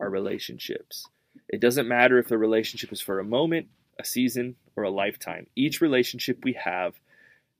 our 0.00 0.10
relationships. 0.10 1.06
It 1.48 1.60
doesn't 1.60 1.88
matter 1.88 2.18
if 2.18 2.28
the 2.28 2.38
relationship 2.38 2.92
is 2.92 3.00
for 3.00 3.20
a 3.20 3.24
moment, 3.24 3.68
a 3.98 4.04
season, 4.04 4.56
or 4.76 4.82
a 4.82 4.90
lifetime. 4.90 5.46
Each 5.54 5.80
relationship 5.80 6.44
we 6.44 6.54
have, 6.54 6.94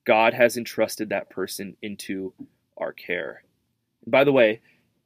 God 0.04 0.34
has 0.34 0.56
entrusted 0.56 1.10
that 1.10 1.30
person 1.30 1.76
into 1.80 2.32
our 2.76 2.92
care. 2.92 3.44
By 4.06 4.24
the 4.24 4.32
way, 4.32 4.60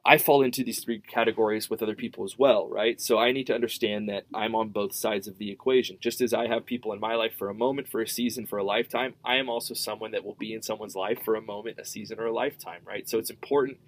I 0.09 0.17
fall 0.17 0.41
into 0.41 0.65
these 0.65 0.83
three 0.83 1.01
categories 1.01 1.69
with 1.69 1.83
other 1.83 1.95
people 1.95 2.25
as 2.25 2.39
well, 2.39 2.67
right? 2.67 2.99
So 2.99 3.19
I 3.19 3.31
need 3.31 3.47
to 3.49 3.55
understand 3.55 4.09
that 4.09 4.25
I'm 4.33 4.55
on 4.55 4.71
both 4.71 4.95
sides 4.95 5.29
of 5.29 5.37
the 5.37 5.51
equation. 5.51 5.99
Just 6.01 6.23
as 6.23 6.33
I 6.33 6.47
have 6.47 6.65
people 6.65 6.95
in 6.95 6.99
my 6.99 7.15
life 7.15 7.35
for 7.39 7.51
a 7.51 7.55
moment, 7.55 7.89
for 7.89 8.01
a 8.01 8.09
season, 8.09 8.47
for 8.47 8.57
a 8.57 8.65
lifetime, 8.65 9.17
I 9.23 9.37
am 9.37 9.51
also 9.51 9.75
someone 9.75 10.13
that 10.13 10.25
will 10.25 10.35
be 10.35 10.55
in 10.55 10.63
someone's 10.63 10.97
life 10.97 11.19
for 11.23 11.35
a 11.35 11.43
moment, 11.43 11.79
a 11.79 11.85
season, 11.85 12.19
or 12.19 12.25
a 12.25 12.33
lifetime, 12.33 12.81
right? 12.87 13.07
So 13.07 13.19
it's 13.19 13.29
important 13.29 13.81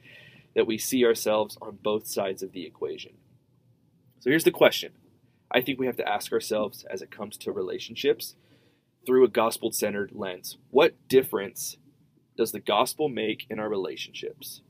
that 0.54 0.66
we 0.66 0.76
see 0.76 1.06
ourselves 1.06 1.56
on 1.62 1.78
both 1.82 2.06
sides 2.06 2.42
of 2.42 2.52
the 2.52 2.66
equation. 2.66 3.12
So 4.18 4.28
here's 4.28 4.44
the 4.44 4.50
question 4.50 4.92
I 5.50 5.62
think 5.62 5.78
we 5.78 5.86
have 5.86 5.96
to 5.96 6.06
ask 6.06 6.34
ourselves 6.34 6.84
as 6.90 7.00
it 7.00 7.10
comes 7.10 7.38
to 7.38 7.50
relationships 7.50 8.34
through 9.06 9.24
a 9.24 9.28
gospel 9.28 9.72
centered 9.72 10.12
lens. 10.14 10.58
What 10.68 11.08
difference 11.08 11.78
does 12.36 12.52
the 12.52 12.60
gospel 12.60 13.08
make 13.08 13.46
in 13.48 13.58
our 13.58 13.70
relationships? 13.70 14.60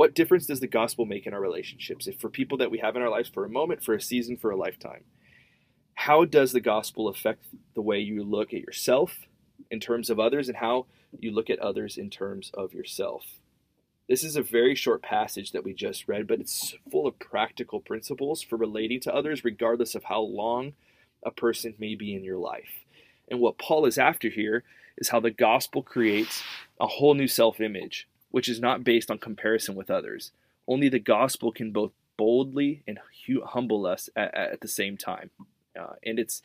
What 0.00 0.14
difference 0.14 0.46
does 0.46 0.60
the 0.60 0.66
gospel 0.66 1.04
make 1.04 1.26
in 1.26 1.34
our 1.34 1.42
relationships? 1.42 2.06
If 2.06 2.18
for 2.18 2.30
people 2.30 2.56
that 2.56 2.70
we 2.70 2.78
have 2.78 2.96
in 2.96 3.02
our 3.02 3.10
lives 3.10 3.28
for 3.28 3.44
a 3.44 3.50
moment, 3.50 3.84
for 3.84 3.94
a 3.94 4.00
season, 4.00 4.38
for 4.38 4.50
a 4.50 4.56
lifetime, 4.56 5.04
how 5.92 6.24
does 6.24 6.52
the 6.52 6.60
gospel 6.62 7.06
affect 7.06 7.44
the 7.74 7.82
way 7.82 7.98
you 7.98 8.24
look 8.24 8.54
at 8.54 8.62
yourself 8.62 9.26
in 9.70 9.78
terms 9.78 10.08
of 10.08 10.18
others 10.18 10.48
and 10.48 10.56
how 10.56 10.86
you 11.18 11.30
look 11.30 11.50
at 11.50 11.58
others 11.58 11.98
in 11.98 12.08
terms 12.08 12.50
of 12.54 12.72
yourself? 12.72 13.40
This 14.08 14.24
is 14.24 14.36
a 14.36 14.42
very 14.42 14.74
short 14.74 15.02
passage 15.02 15.52
that 15.52 15.64
we 15.64 15.74
just 15.74 16.08
read, 16.08 16.26
but 16.26 16.40
it's 16.40 16.74
full 16.90 17.06
of 17.06 17.18
practical 17.18 17.80
principles 17.80 18.40
for 18.40 18.56
relating 18.56 19.00
to 19.00 19.14
others, 19.14 19.44
regardless 19.44 19.94
of 19.94 20.04
how 20.04 20.22
long 20.22 20.72
a 21.22 21.30
person 21.30 21.74
may 21.78 21.94
be 21.94 22.14
in 22.14 22.24
your 22.24 22.38
life. 22.38 22.86
And 23.28 23.38
what 23.38 23.58
Paul 23.58 23.84
is 23.84 23.98
after 23.98 24.30
here 24.30 24.64
is 24.96 25.10
how 25.10 25.20
the 25.20 25.30
gospel 25.30 25.82
creates 25.82 26.42
a 26.80 26.86
whole 26.86 27.12
new 27.12 27.28
self 27.28 27.60
image, 27.60 28.08
which 28.30 28.48
is 28.48 28.60
not 28.60 28.84
based 28.84 29.10
on 29.10 29.18
comparison 29.18 29.74
with 29.74 29.90
others. 29.90 30.32
Only 30.66 30.88
the 30.88 30.98
gospel 30.98 31.52
can 31.52 31.72
both 31.72 31.92
boldly 32.16 32.82
and 32.86 32.98
humble 33.46 33.86
us 33.86 34.08
at, 34.14 34.34
at 34.34 34.60
the 34.60 34.68
same 34.68 34.96
time. 34.96 35.30
Uh, 35.78 35.94
and 36.04 36.18
it's 36.18 36.42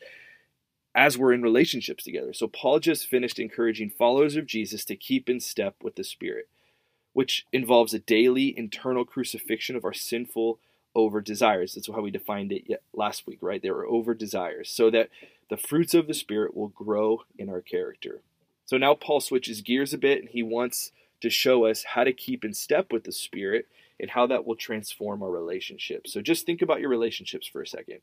as 0.94 1.18
we're 1.18 1.32
in 1.32 1.42
relationships 1.42 2.04
together. 2.04 2.32
So 2.32 2.48
Paul 2.48 2.80
just 2.80 3.06
finished 3.06 3.38
encouraging 3.38 3.90
followers 3.90 4.36
of 4.36 4.46
Jesus 4.46 4.84
to 4.86 4.96
keep 4.96 5.28
in 5.28 5.40
step 5.40 5.74
with 5.82 5.96
the 5.96 6.04
Spirit 6.04 6.48
which 7.16 7.46
involves 7.50 7.94
a 7.94 7.98
daily 7.98 8.52
internal 8.58 9.02
crucifixion 9.02 9.74
of 9.74 9.86
our 9.86 9.94
sinful 9.94 10.58
over 10.94 11.22
desires. 11.22 11.72
That's 11.72 11.86
how 11.86 12.02
we 12.02 12.10
defined 12.10 12.52
it 12.52 12.82
last 12.92 13.26
week, 13.26 13.38
right? 13.40 13.62
They 13.62 13.70
were 13.70 13.86
over 13.86 14.12
desires, 14.12 14.68
so 14.68 14.90
that 14.90 15.08
the 15.48 15.56
fruits 15.56 15.94
of 15.94 16.08
the 16.08 16.12
Spirit 16.12 16.54
will 16.54 16.68
grow 16.68 17.22
in 17.38 17.48
our 17.48 17.62
character. 17.62 18.20
So 18.66 18.76
now 18.76 18.92
Paul 18.92 19.22
switches 19.22 19.62
gears 19.62 19.94
a 19.94 19.98
bit 19.98 20.20
and 20.20 20.28
he 20.28 20.42
wants 20.42 20.92
to 21.26 21.30
show 21.30 21.66
us 21.66 21.82
how 21.82 22.04
to 22.04 22.12
keep 22.12 22.44
in 22.44 22.54
step 22.54 22.92
with 22.92 23.02
the 23.04 23.12
Spirit 23.12 23.66
and 23.98 24.10
how 24.10 24.26
that 24.26 24.46
will 24.46 24.54
transform 24.54 25.22
our 25.22 25.30
relationships. 25.30 26.12
So 26.12 26.20
just 26.20 26.46
think 26.46 26.62
about 26.62 26.80
your 26.80 26.88
relationships 26.88 27.48
for 27.48 27.60
a 27.60 27.66
second. 27.66 27.98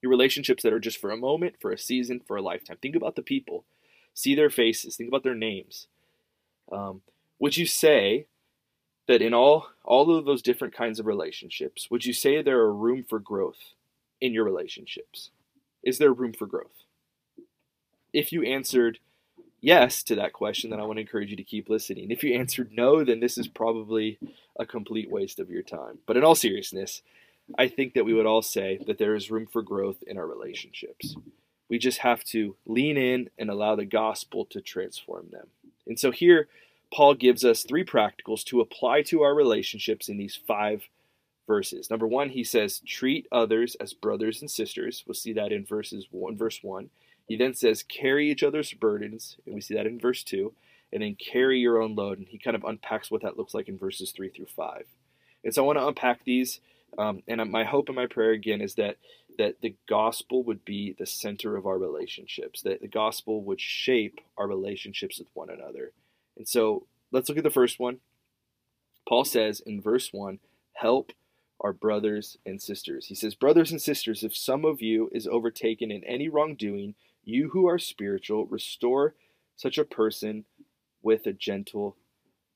Your 0.00 0.10
relationships 0.10 0.62
that 0.62 0.72
are 0.72 0.78
just 0.78 1.00
for 1.00 1.10
a 1.10 1.16
moment, 1.16 1.56
for 1.60 1.72
a 1.72 1.78
season, 1.78 2.20
for 2.20 2.36
a 2.36 2.42
lifetime. 2.42 2.76
Think 2.80 2.94
about 2.94 3.16
the 3.16 3.22
people. 3.22 3.64
See 4.12 4.34
their 4.34 4.50
faces. 4.50 4.96
Think 4.96 5.08
about 5.08 5.24
their 5.24 5.34
names. 5.34 5.88
Um, 6.70 7.02
would 7.38 7.56
you 7.56 7.66
say 7.66 8.26
that 9.08 9.20
in 9.20 9.34
all 9.34 9.68
all 9.82 10.16
of 10.16 10.24
those 10.24 10.42
different 10.42 10.74
kinds 10.74 11.00
of 11.00 11.06
relationships, 11.06 11.90
would 11.90 12.06
you 12.06 12.12
say 12.12 12.40
there 12.40 12.60
are 12.60 12.72
room 12.72 13.04
for 13.06 13.18
growth 13.18 13.74
in 14.20 14.32
your 14.32 14.44
relationships? 14.44 15.30
Is 15.82 15.98
there 15.98 16.12
room 16.12 16.32
for 16.32 16.46
growth? 16.46 16.84
If 18.12 18.32
you 18.32 18.42
answered 18.44 18.98
yes 19.64 20.02
to 20.04 20.14
that 20.16 20.32
question, 20.32 20.70
then 20.70 20.80
I 20.80 20.84
want 20.84 20.98
to 20.98 21.00
encourage 21.00 21.30
you 21.30 21.36
to 21.36 21.42
keep 21.42 21.68
listening. 21.68 22.10
If 22.10 22.22
you 22.22 22.34
answered 22.34 22.70
no, 22.72 23.02
then 23.02 23.20
this 23.20 23.38
is 23.38 23.48
probably 23.48 24.18
a 24.58 24.66
complete 24.66 25.10
waste 25.10 25.40
of 25.40 25.50
your 25.50 25.62
time. 25.62 25.98
But 26.06 26.16
in 26.16 26.24
all 26.24 26.34
seriousness, 26.34 27.02
I 27.58 27.68
think 27.68 27.94
that 27.94 28.04
we 28.04 28.14
would 28.14 28.26
all 28.26 28.42
say 28.42 28.78
that 28.86 28.98
there 28.98 29.14
is 29.14 29.30
room 29.30 29.46
for 29.46 29.62
growth 29.62 30.02
in 30.06 30.18
our 30.18 30.26
relationships. 30.26 31.16
We 31.68 31.78
just 31.78 31.98
have 31.98 32.22
to 32.24 32.56
lean 32.66 32.96
in 32.96 33.30
and 33.38 33.50
allow 33.50 33.74
the 33.74 33.86
gospel 33.86 34.44
to 34.46 34.60
transform 34.60 35.28
them. 35.30 35.48
And 35.86 35.98
so 35.98 36.10
here 36.10 36.48
Paul 36.92 37.14
gives 37.14 37.44
us 37.44 37.62
three 37.62 37.84
practicals 37.84 38.44
to 38.44 38.60
apply 38.60 39.02
to 39.02 39.22
our 39.22 39.34
relationships 39.34 40.08
in 40.08 40.16
these 40.16 40.38
five 40.46 40.84
verses. 41.46 41.90
Number 41.90 42.06
one, 42.06 42.28
he 42.28 42.44
says, 42.44 42.80
treat 42.86 43.26
others 43.32 43.76
as 43.80 43.92
brothers 43.92 44.40
and 44.40 44.50
sisters. 44.50 45.04
We'll 45.06 45.14
see 45.14 45.32
that 45.32 45.52
in 45.52 45.64
verses 45.64 46.06
one, 46.10 46.36
verse 46.36 46.60
one. 46.62 46.90
He 47.26 47.36
then 47.36 47.54
says, 47.54 47.82
carry 47.82 48.30
each 48.30 48.42
other's 48.42 48.72
burdens, 48.72 49.36
and 49.46 49.54
we 49.54 49.60
see 49.60 49.74
that 49.74 49.86
in 49.86 49.98
verse 49.98 50.22
two, 50.22 50.52
and 50.92 51.02
then 51.02 51.16
carry 51.16 51.58
your 51.58 51.80
own 51.80 51.94
load. 51.94 52.18
And 52.18 52.28
he 52.28 52.38
kind 52.38 52.54
of 52.54 52.64
unpacks 52.64 53.10
what 53.10 53.22
that 53.22 53.36
looks 53.36 53.54
like 53.54 53.68
in 53.68 53.78
verses 53.78 54.12
three 54.12 54.28
through 54.28 54.46
five. 54.46 54.84
And 55.42 55.54
so 55.54 55.62
I 55.62 55.66
want 55.66 55.78
to 55.78 55.86
unpack 55.86 56.24
these. 56.24 56.60
Um, 56.96 57.22
and 57.26 57.50
my 57.50 57.64
hope 57.64 57.88
and 57.88 57.96
my 57.96 58.06
prayer 58.06 58.30
again 58.30 58.60
is 58.60 58.74
that 58.76 58.96
that 59.36 59.60
the 59.62 59.74
gospel 59.88 60.44
would 60.44 60.64
be 60.64 60.94
the 60.96 61.06
center 61.06 61.56
of 61.56 61.66
our 61.66 61.76
relationships, 61.76 62.62
that 62.62 62.80
the 62.80 62.86
gospel 62.86 63.42
would 63.42 63.60
shape 63.60 64.20
our 64.38 64.46
relationships 64.46 65.18
with 65.18 65.26
one 65.34 65.50
another. 65.50 65.90
And 66.36 66.46
so 66.46 66.86
let's 67.10 67.28
look 67.28 67.38
at 67.38 67.44
the 67.44 67.50
first 67.50 67.80
one. 67.80 67.98
Paul 69.08 69.24
says 69.24 69.60
in 69.60 69.80
verse 69.80 70.10
1 70.12 70.38
help 70.74 71.12
our 71.60 71.72
brothers 71.72 72.36
and 72.44 72.60
sisters. 72.60 73.06
He 73.06 73.14
says, 73.14 73.34
Brothers 73.34 73.70
and 73.70 73.80
sisters, 73.80 74.22
if 74.22 74.36
some 74.36 74.64
of 74.64 74.82
you 74.82 75.08
is 75.12 75.26
overtaken 75.26 75.90
in 75.90 76.04
any 76.04 76.28
wrongdoing, 76.28 76.94
you 77.24 77.50
who 77.50 77.66
are 77.66 77.78
spiritual, 77.78 78.46
restore 78.46 79.14
such 79.56 79.78
a 79.78 79.84
person 79.84 80.44
with 81.02 81.26
a 81.26 81.32
gentle 81.32 81.96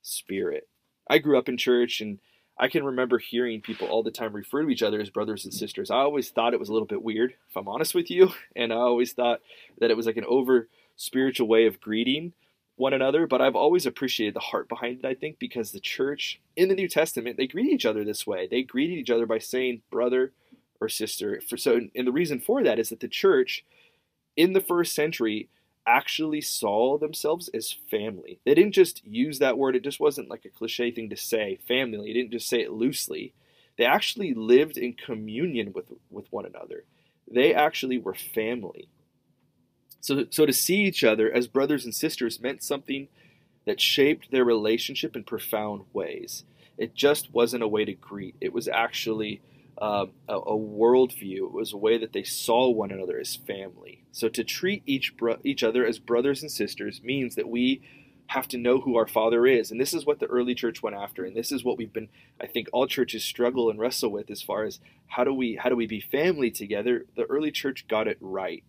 spirit. 0.02 0.68
I 1.08 1.18
grew 1.18 1.38
up 1.38 1.48
in 1.48 1.56
church 1.56 2.00
and 2.00 2.18
I 2.58 2.68
can 2.68 2.84
remember 2.84 3.18
hearing 3.18 3.60
people 3.60 3.86
all 3.86 4.02
the 4.02 4.10
time 4.10 4.32
refer 4.32 4.62
to 4.62 4.70
each 4.70 4.82
other 4.82 5.00
as 5.00 5.10
brothers 5.10 5.44
and 5.44 5.54
sisters. 5.54 5.90
I 5.90 5.98
always 5.98 6.30
thought 6.30 6.54
it 6.54 6.60
was 6.60 6.68
a 6.68 6.72
little 6.72 6.88
bit 6.88 7.02
weird, 7.02 7.34
if 7.48 7.56
I'm 7.56 7.68
honest 7.68 7.94
with 7.94 8.10
you, 8.10 8.32
and 8.56 8.72
I 8.72 8.76
always 8.76 9.12
thought 9.12 9.40
that 9.80 9.90
it 9.90 9.96
was 9.96 10.06
like 10.06 10.16
an 10.16 10.24
over 10.26 10.68
spiritual 10.96 11.46
way 11.46 11.66
of 11.66 11.80
greeting 11.80 12.32
one 12.74 12.92
another, 12.92 13.26
but 13.26 13.40
I've 13.40 13.56
always 13.56 13.86
appreciated 13.86 14.34
the 14.34 14.40
heart 14.40 14.68
behind 14.68 15.00
it, 15.00 15.04
I 15.04 15.14
think, 15.14 15.38
because 15.38 15.72
the 15.72 15.80
church 15.80 16.40
in 16.56 16.68
the 16.68 16.74
New 16.74 16.88
Testament, 16.88 17.36
they 17.36 17.46
greet 17.46 17.70
each 17.70 17.86
other 17.86 18.04
this 18.04 18.26
way. 18.26 18.46
They 18.46 18.62
greeted 18.62 18.98
each 18.98 19.10
other 19.10 19.26
by 19.26 19.38
saying 19.38 19.82
brother 19.90 20.32
or 20.80 20.88
sister. 20.88 21.40
For 21.40 21.56
so 21.56 21.80
and 21.94 22.06
the 22.06 22.12
reason 22.12 22.38
for 22.38 22.62
that 22.62 22.78
is 22.78 22.90
that 22.90 23.00
the 23.00 23.08
church 23.08 23.64
in 24.38 24.52
the 24.54 24.60
first 24.60 24.94
century 24.94 25.48
actually 25.84 26.40
saw 26.40 26.96
themselves 26.96 27.48
as 27.48 27.72
family. 27.72 28.38
They 28.44 28.54
didn't 28.54 28.72
just 28.72 29.04
use 29.04 29.40
that 29.40 29.58
word, 29.58 29.74
it 29.74 29.82
just 29.82 30.00
wasn't 30.00 30.30
like 30.30 30.44
a 30.44 30.50
cliche 30.50 30.90
thing 30.90 31.10
to 31.10 31.16
say, 31.16 31.58
family. 31.66 32.06
They 32.06 32.12
didn't 32.20 32.32
just 32.32 32.48
say 32.48 32.60
it 32.60 32.72
loosely. 32.72 33.34
They 33.76 33.84
actually 33.84 34.34
lived 34.34 34.76
in 34.78 34.94
communion 34.94 35.72
with 35.72 35.92
with 36.10 36.30
one 36.30 36.46
another. 36.46 36.84
They 37.30 37.52
actually 37.52 37.98
were 37.98 38.14
family. 38.14 38.88
So, 40.00 40.26
so 40.30 40.46
to 40.46 40.52
see 40.52 40.84
each 40.84 41.04
other 41.04 41.30
as 41.30 41.48
brothers 41.48 41.84
and 41.84 41.94
sisters 41.94 42.40
meant 42.40 42.62
something 42.62 43.08
that 43.66 43.80
shaped 43.80 44.30
their 44.30 44.44
relationship 44.44 45.16
in 45.16 45.24
profound 45.24 45.82
ways. 45.92 46.44
It 46.78 46.94
just 46.94 47.34
wasn't 47.34 47.64
a 47.64 47.68
way 47.68 47.84
to 47.84 47.92
greet. 47.92 48.36
It 48.40 48.52
was 48.52 48.68
actually 48.68 49.42
uh, 49.80 50.06
a, 50.28 50.36
a 50.38 50.58
worldview. 50.58 51.46
It 51.46 51.52
was 51.52 51.72
a 51.72 51.78
way 51.78 51.98
that 51.98 52.12
they 52.12 52.24
saw 52.24 52.68
one 52.68 52.90
another 52.90 53.18
as 53.18 53.36
family. 53.36 54.04
So 54.12 54.28
to 54.28 54.44
treat 54.44 54.82
each 54.86 55.16
bro- 55.16 55.38
each 55.44 55.62
other 55.62 55.86
as 55.86 55.98
brothers 55.98 56.42
and 56.42 56.50
sisters 56.50 57.02
means 57.02 57.36
that 57.36 57.48
we 57.48 57.82
have 58.28 58.48
to 58.48 58.58
know 58.58 58.80
who 58.80 58.96
our 58.96 59.06
Father 59.06 59.46
is, 59.46 59.70
and 59.70 59.80
this 59.80 59.94
is 59.94 60.04
what 60.04 60.18
the 60.18 60.26
early 60.26 60.54
church 60.54 60.82
went 60.82 60.96
after, 60.96 61.24
and 61.24 61.34
this 61.34 61.50
is 61.50 61.64
what 61.64 61.78
we've 61.78 61.92
been. 61.92 62.08
I 62.40 62.46
think 62.46 62.68
all 62.72 62.86
churches 62.86 63.24
struggle 63.24 63.70
and 63.70 63.78
wrestle 63.78 64.10
with 64.10 64.30
as 64.30 64.42
far 64.42 64.64
as 64.64 64.80
how 65.06 65.24
do 65.24 65.32
we 65.32 65.56
how 65.56 65.68
do 65.68 65.76
we 65.76 65.86
be 65.86 66.00
family 66.00 66.50
together. 66.50 67.06
The 67.16 67.24
early 67.24 67.50
church 67.50 67.86
got 67.88 68.08
it 68.08 68.18
right 68.20 68.64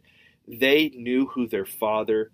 they 0.50 0.90
knew 0.90 1.28
who 1.28 1.48
their 1.48 1.66
father 1.66 2.32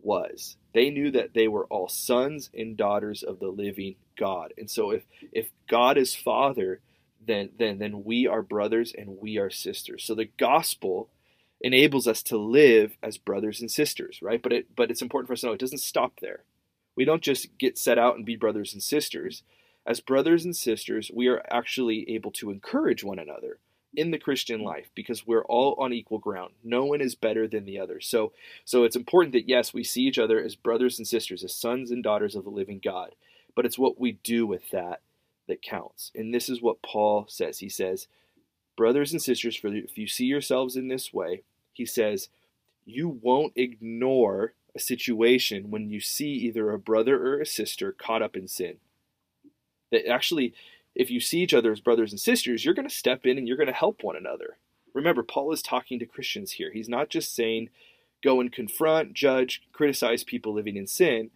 was. 0.00 0.56
They 0.74 0.90
knew 0.90 1.10
that 1.10 1.34
they 1.34 1.48
were 1.48 1.66
all 1.66 1.88
sons 1.88 2.50
and 2.54 2.76
daughters 2.76 3.22
of 3.24 3.40
the 3.40 3.48
living 3.48 3.96
God. 4.16 4.54
And 4.56 4.70
so 4.70 4.92
if 4.92 5.02
if 5.32 5.50
God 5.68 5.98
is 5.98 6.14
father, 6.14 6.80
then 7.28 7.50
then 7.58 7.78
then 7.78 8.04
we 8.04 8.26
are 8.26 8.42
brothers 8.42 8.92
and 8.96 9.18
we 9.20 9.38
are 9.38 9.50
sisters. 9.50 10.04
So 10.04 10.14
the 10.14 10.30
gospel 10.38 11.08
enables 11.60 12.06
us 12.06 12.22
to 12.24 12.36
live 12.38 12.96
as 13.02 13.18
brothers 13.18 13.60
and 13.60 13.70
sisters, 13.70 14.20
right? 14.22 14.42
But 14.42 14.52
it 14.52 14.76
but 14.76 14.90
it's 14.90 15.02
important 15.02 15.28
for 15.28 15.34
us 15.34 15.40
to 15.40 15.46
know 15.46 15.52
it 15.52 15.60
doesn't 15.60 15.78
stop 15.78 16.20
there. 16.20 16.44
We 16.96 17.04
don't 17.04 17.22
just 17.22 17.56
get 17.58 17.78
set 17.78 17.98
out 17.98 18.16
and 18.16 18.26
be 18.26 18.36
brothers 18.36 18.72
and 18.72 18.82
sisters. 18.82 19.42
As 19.86 20.00
brothers 20.00 20.44
and 20.44 20.54
sisters, 20.54 21.10
we 21.14 21.28
are 21.28 21.42
actually 21.50 22.10
able 22.10 22.30
to 22.32 22.50
encourage 22.50 23.02
one 23.02 23.18
another 23.18 23.58
in 23.94 24.10
the 24.10 24.18
Christian 24.18 24.60
life 24.60 24.90
because 24.94 25.26
we're 25.26 25.44
all 25.44 25.74
on 25.78 25.92
equal 25.92 26.18
ground. 26.18 26.52
No 26.62 26.84
one 26.84 27.00
is 27.00 27.14
better 27.14 27.48
than 27.48 27.64
the 27.64 27.78
other. 27.78 28.00
So 28.00 28.32
so 28.64 28.84
it's 28.84 28.96
important 28.96 29.32
that 29.32 29.48
yes, 29.48 29.72
we 29.72 29.84
see 29.84 30.02
each 30.02 30.18
other 30.18 30.42
as 30.42 30.56
brothers 30.56 30.98
and 30.98 31.06
sisters, 31.06 31.44
as 31.44 31.54
sons 31.54 31.90
and 31.90 32.02
daughters 32.02 32.34
of 32.34 32.44
the 32.44 32.50
living 32.50 32.80
God. 32.82 33.14
But 33.54 33.66
it's 33.66 33.78
what 33.78 33.98
we 33.98 34.12
do 34.12 34.46
with 34.46 34.70
that 34.70 35.00
that 35.48 35.62
counts. 35.62 36.12
And 36.14 36.32
this 36.32 36.48
is 36.48 36.62
what 36.62 36.82
Paul 36.82 37.26
says. 37.28 37.58
He 37.58 37.68
says, 37.68 38.06
"Brothers 38.76 39.12
and 39.12 39.20
sisters, 39.20 39.56
for 39.56 39.68
if 39.68 39.98
you 39.98 40.06
see 40.06 40.26
yourselves 40.26 40.76
in 40.76 40.88
this 40.88 41.12
way, 41.12 41.42
he 41.72 41.84
says, 41.84 42.28
you 42.88 43.08
won't 43.08 43.52
ignore 43.54 44.54
a 44.74 44.80
situation 44.80 45.70
when 45.70 45.90
you 45.90 46.00
see 46.00 46.30
either 46.30 46.70
a 46.70 46.78
brother 46.78 47.22
or 47.22 47.40
a 47.40 47.46
sister 47.46 47.92
caught 47.92 48.22
up 48.22 48.34
in 48.34 48.48
sin. 48.48 48.78
That 49.90 50.08
actually 50.08 50.54
if 50.94 51.10
you 51.10 51.20
see 51.20 51.40
each 51.40 51.54
other 51.54 51.70
as 51.70 51.80
brothers 51.80 52.10
and 52.10 52.20
sisters, 52.20 52.64
you're 52.64 52.74
going 52.74 52.88
to 52.88 52.94
step 52.94 53.24
in 53.24 53.38
and 53.38 53.46
you're 53.46 53.56
going 53.56 53.68
to 53.68 53.72
help 53.72 54.02
one 54.02 54.16
another. 54.16 54.56
Remember, 54.92 55.22
Paul 55.22 55.52
is 55.52 55.62
talking 55.62 55.98
to 56.00 56.06
Christians 56.06 56.52
here. 56.52 56.72
He's 56.72 56.88
not 56.88 57.08
just 57.08 57.34
saying 57.34 57.70
go 58.20 58.40
and 58.40 58.50
confront, 58.50 59.12
judge, 59.12 59.62
criticize 59.72 60.24
people 60.24 60.52
living 60.52 60.76
in 60.76 60.88
sin, 60.88 61.30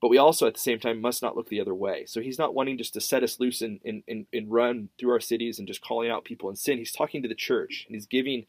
but 0.00 0.08
we 0.08 0.18
also 0.18 0.46
at 0.46 0.54
the 0.54 0.60
same 0.60 0.78
time 0.78 1.00
must 1.00 1.22
not 1.22 1.36
look 1.36 1.48
the 1.48 1.60
other 1.60 1.74
way. 1.74 2.04
So 2.06 2.20
he's 2.20 2.38
not 2.38 2.54
wanting 2.54 2.78
just 2.78 2.94
to 2.94 3.00
set 3.00 3.22
us 3.22 3.40
loose 3.40 3.60
and, 3.60 3.80
and, 3.84 4.02
and, 4.06 4.26
and 4.32 4.50
run 4.50 4.90
through 4.98 5.10
our 5.10 5.20
cities 5.20 5.58
and 5.58 5.66
just 5.66 5.82
calling 5.82 6.10
out 6.10 6.24
people 6.24 6.48
in 6.48 6.56
sin. 6.56 6.78
He's 6.78 6.92
talking 6.92 7.22
to 7.22 7.28
the 7.28 7.34
church 7.34 7.84
and 7.86 7.94
he's 7.94 8.06
giving 8.06 8.46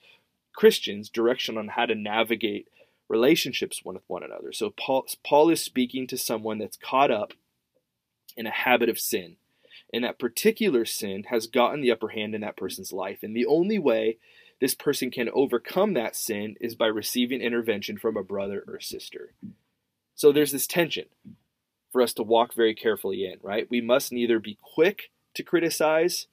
Christians 0.56 1.10
direction 1.10 1.58
on 1.58 1.70
how 1.70 1.86
to 1.86 1.96
navigate 1.96 2.68
relationships 3.08 3.84
one 3.84 3.96
with 3.96 4.04
one 4.08 4.24
another. 4.24 4.52
So 4.52 4.70
Paul, 4.70 5.08
Paul 5.26 5.50
is 5.50 5.62
speaking 5.62 6.06
to 6.08 6.18
someone 6.18 6.60
that's 6.60 6.78
caught 6.78 7.10
up 7.10 7.34
in 8.38 8.46
a 8.46 8.52
habit 8.52 8.90
of 8.90 9.00
sin 9.00 9.38
and 9.92 10.04
that 10.04 10.20
particular 10.20 10.86
sin 10.86 11.24
has 11.30 11.48
gotten 11.48 11.82
the 11.82 11.92
upper 11.92 12.10
hand 12.10 12.36
in 12.36 12.42
that 12.42 12.58
person's 12.58 12.94
life. 12.94 13.20
And 13.24 13.36
the 13.36 13.46
only 13.46 13.80
way 13.80 14.18
this 14.62 14.76
person 14.76 15.10
can 15.10 15.30
overcome 15.34 15.94
that 15.94 16.16
sin 16.16 16.56
is 16.62 16.76
by 16.76 16.88
receiving 16.88 17.42
intervention 17.42 17.98
from 17.98 18.18
a 18.18 18.24
brother 18.24 18.64
or 18.68 18.80
sister. 18.80 19.34
So 20.16 20.32
there's 20.32 20.52
this 20.52 20.68
tension. 20.68 21.06
For 21.92 22.02
us 22.02 22.14
to 22.14 22.24
walk 22.24 22.54
very 22.54 22.76
carefully 22.76 23.26
in, 23.26 23.40
right? 23.42 23.68
We 23.70 23.82
must 23.82 24.12
neither 24.12 24.40
be 24.40 24.58
quick 24.62 25.12
to 25.34 25.44
criticize, 25.44 26.28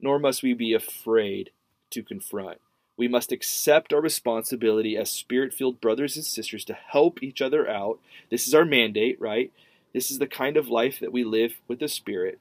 nor 0.00 0.18
must 0.18 0.42
we 0.42 0.54
be 0.54 0.74
afraid 0.74 1.50
to 1.90 2.02
confront. 2.02 2.60
We 2.96 3.08
must 3.08 3.30
accept 3.30 3.92
our 3.92 4.00
responsibility 4.00 4.96
as 4.96 5.10
spirit 5.10 5.54
filled 5.54 5.80
brothers 5.80 6.16
and 6.16 6.24
sisters 6.24 6.64
to 6.64 6.74
help 6.74 7.22
each 7.22 7.40
other 7.40 7.68
out. 7.68 8.00
This 8.30 8.48
is 8.48 8.54
our 8.54 8.64
mandate, 8.64 9.20
right? 9.20 9.52
This 9.92 10.10
is 10.10 10.18
the 10.18 10.26
kind 10.26 10.56
of 10.56 10.68
life 10.68 11.00
that 11.00 11.12
we 11.12 11.24
live 11.24 11.54
with 11.66 11.78
the 11.78 11.88
Spirit. 11.88 12.38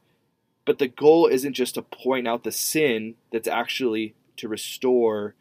But 0.65 0.79
the 0.79 0.87
goal 0.87 1.27
isn't 1.27 1.53
just 1.53 1.75
to 1.75 1.81
point 1.81 2.27
out 2.27 2.43
the 2.43 2.51
sin, 2.51 3.15
that's 3.31 3.47
actually 3.47 4.15
to 4.37 4.47
restore 4.47 5.33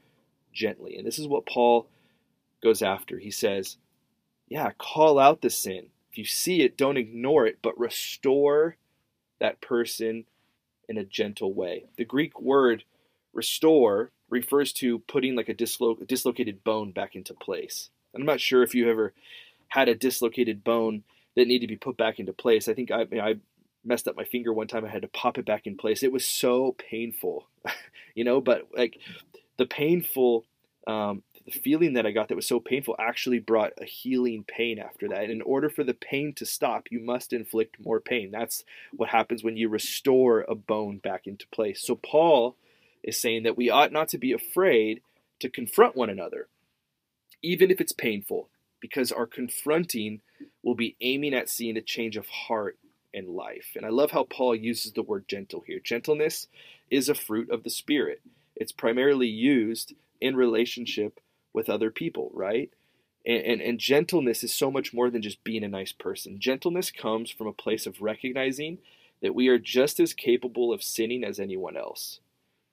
gently. 0.52 0.96
And 0.96 1.06
this 1.06 1.18
is 1.18 1.26
what 1.26 1.46
Paul 1.46 1.88
goes 2.62 2.80
after. 2.80 3.18
He 3.18 3.30
says, 3.30 3.76
Yeah, 4.48 4.70
call 4.78 5.18
out 5.18 5.42
the 5.42 5.50
sin. 5.50 5.88
If 6.16 6.18
you 6.18 6.24
see 6.24 6.62
it, 6.62 6.78
don't 6.78 6.96
ignore 6.96 7.46
it, 7.46 7.58
but 7.60 7.78
restore 7.78 8.78
that 9.38 9.60
person 9.60 10.24
in 10.88 10.96
a 10.96 11.04
gentle 11.04 11.52
way. 11.52 11.84
The 11.98 12.06
Greek 12.06 12.40
word 12.40 12.84
restore 13.34 14.12
refers 14.30 14.72
to 14.74 15.00
putting 15.00 15.36
like 15.36 15.50
a 15.50 15.54
dislo- 15.54 16.06
dislocated 16.06 16.64
bone 16.64 16.90
back 16.90 17.16
into 17.16 17.34
place. 17.34 17.90
I'm 18.14 18.24
not 18.24 18.40
sure 18.40 18.62
if 18.62 18.74
you 18.74 18.88
ever 18.88 19.12
had 19.68 19.90
a 19.90 19.94
dislocated 19.94 20.64
bone 20.64 21.04
that 21.34 21.48
needed 21.48 21.66
to 21.66 21.74
be 21.74 21.76
put 21.76 21.98
back 21.98 22.18
into 22.18 22.32
place. 22.32 22.66
I 22.66 22.72
think 22.72 22.90
I, 22.90 23.02
I 23.20 23.34
messed 23.84 24.08
up 24.08 24.16
my 24.16 24.24
finger 24.24 24.54
one 24.54 24.68
time. 24.68 24.86
I 24.86 24.88
had 24.88 25.02
to 25.02 25.08
pop 25.08 25.36
it 25.36 25.44
back 25.44 25.66
in 25.66 25.76
place. 25.76 26.02
It 26.02 26.12
was 26.12 26.26
so 26.26 26.76
painful, 26.78 27.46
you 28.14 28.24
know. 28.24 28.40
But 28.40 28.68
like 28.74 28.96
the 29.58 29.66
painful, 29.66 30.46
um, 30.86 31.24
the 31.46 31.52
feeling 31.52 31.92
that 31.92 32.04
I 32.04 32.10
got 32.10 32.28
that 32.28 32.34
was 32.34 32.46
so 32.46 32.58
painful 32.58 32.96
actually 32.98 33.38
brought 33.38 33.72
a 33.80 33.84
healing 33.84 34.44
pain 34.46 34.80
after 34.80 35.08
that. 35.08 35.22
And 35.22 35.30
in 35.30 35.42
order 35.42 35.70
for 35.70 35.84
the 35.84 35.94
pain 35.94 36.32
to 36.34 36.44
stop, 36.44 36.88
you 36.90 36.98
must 36.98 37.32
inflict 37.32 37.76
more 37.78 38.00
pain. 38.00 38.32
That's 38.32 38.64
what 38.92 39.10
happens 39.10 39.44
when 39.44 39.56
you 39.56 39.68
restore 39.68 40.44
a 40.48 40.56
bone 40.56 40.98
back 40.98 41.26
into 41.26 41.46
place. 41.48 41.80
So 41.80 41.94
Paul 41.94 42.56
is 43.04 43.16
saying 43.16 43.44
that 43.44 43.56
we 43.56 43.70
ought 43.70 43.92
not 43.92 44.08
to 44.08 44.18
be 44.18 44.32
afraid 44.32 45.02
to 45.38 45.48
confront 45.48 45.94
one 45.94 46.10
another, 46.10 46.48
even 47.42 47.70
if 47.70 47.80
it's 47.80 47.92
painful, 47.92 48.48
because 48.80 49.12
our 49.12 49.26
confronting 49.26 50.22
will 50.64 50.74
be 50.74 50.96
aiming 51.00 51.32
at 51.32 51.48
seeing 51.48 51.76
a 51.76 51.82
change 51.82 52.16
of 52.16 52.26
heart 52.26 52.76
and 53.14 53.28
life. 53.28 53.68
And 53.76 53.86
I 53.86 53.90
love 53.90 54.10
how 54.10 54.24
Paul 54.24 54.56
uses 54.56 54.92
the 54.92 55.02
word 55.02 55.28
gentle 55.28 55.62
here. 55.64 55.78
Gentleness 55.78 56.48
is 56.90 57.08
a 57.08 57.14
fruit 57.14 57.50
of 57.50 57.62
the 57.62 57.70
Spirit, 57.70 58.20
it's 58.56 58.72
primarily 58.72 59.28
used 59.28 59.94
in 60.20 60.34
relationship 60.34 61.20
with 61.56 61.70
other 61.70 61.90
people, 61.90 62.30
right? 62.34 62.70
And, 63.24 63.42
and, 63.42 63.60
and, 63.62 63.78
gentleness 63.80 64.44
is 64.44 64.54
so 64.54 64.70
much 64.70 64.92
more 64.94 65.10
than 65.10 65.22
just 65.22 65.42
being 65.42 65.64
a 65.64 65.68
nice 65.68 65.90
person. 65.90 66.38
Gentleness 66.38 66.92
comes 66.92 67.30
from 67.30 67.48
a 67.48 67.52
place 67.52 67.86
of 67.86 68.00
recognizing 68.00 68.78
that 69.22 69.34
we 69.34 69.48
are 69.48 69.58
just 69.58 69.98
as 69.98 70.12
capable 70.12 70.72
of 70.72 70.82
sinning 70.82 71.24
as 71.24 71.40
anyone 71.40 71.76
else. 71.76 72.20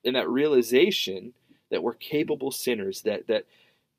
And 0.05 0.15
that 0.15 0.29
realization 0.29 1.33
that 1.71 1.81
we're 1.81 1.93
capable 1.93 2.51
sinners, 2.51 3.01
that, 3.03 3.25
that 3.27 3.45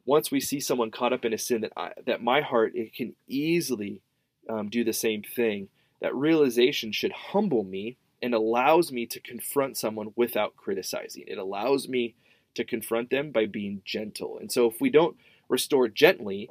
once 0.05 0.31
we 0.31 0.38
see 0.38 0.61
someone 0.61 0.91
caught 0.91 1.14
up 1.14 1.25
in 1.25 1.33
a 1.33 1.38
sin 1.38 1.62
that 1.62 1.73
I, 1.76 1.93
that 2.07 2.23
my 2.23 2.43
heart 2.43 2.76
it 2.76 2.95
can 2.95 3.14
easily 3.26 4.03
um, 4.49 4.69
do 4.69 4.85
the 4.85 4.93
same 4.93 5.23
thing. 5.23 5.69
That 6.03 6.14
realization 6.14 6.93
should 6.93 7.12
humble 7.12 7.64
me 7.64 7.97
and 8.23 8.35
allows 8.35 8.93
me 8.93 9.07
to 9.07 9.19
confront 9.19 9.79
someone 9.79 10.12
without 10.14 10.57
criticizing. 10.57 11.25
It 11.26 11.38
allows 11.38 11.88
me 11.88 12.14
to 12.54 12.64
confront 12.64 13.11
them 13.11 13.30
by 13.30 13.46
being 13.46 13.82
gentle. 13.84 14.38
And 14.38 14.50
so 14.50 14.68
if 14.68 14.80
we 14.80 14.90
don't 14.90 15.16
restore 15.49 15.88
gently, 15.88 16.50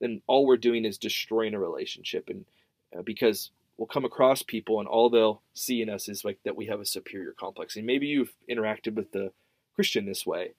then 0.00 0.22
all 0.26 0.46
we're 0.46 0.56
doing 0.56 0.84
is 0.84 0.98
destroying 0.98 1.54
a 1.54 1.58
relationship. 1.58 2.28
And 2.28 2.44
uh, 2.96 3.02
because 3.02 3.50
we'll 3.76 3.86
come 3.86 4.04
across 4.04 4.42
people 4.42 4.78
and 4.78 4.88
all 4.88 5.10
they'll 5.10 5.42
see 5.54 5.82
in 5.82 5.90
us 5.90 6.08
is 6.08 6.24
like 6.24 6.38
that 6.44 6.56
we 6.56 6.66
have 6.66 6.80
a 6.80 6.86
superior 6.86 7.32
complex. 7.32 7.76
And 7.76 7.86
maybe 7.86 8.06
you've 8.06 8.34
interacted 8.50 8.94
with 8.94 9.12
the 9.12 9.32
Christian 9.74 10.06
this 10.06 10.26
way 10.26 10.52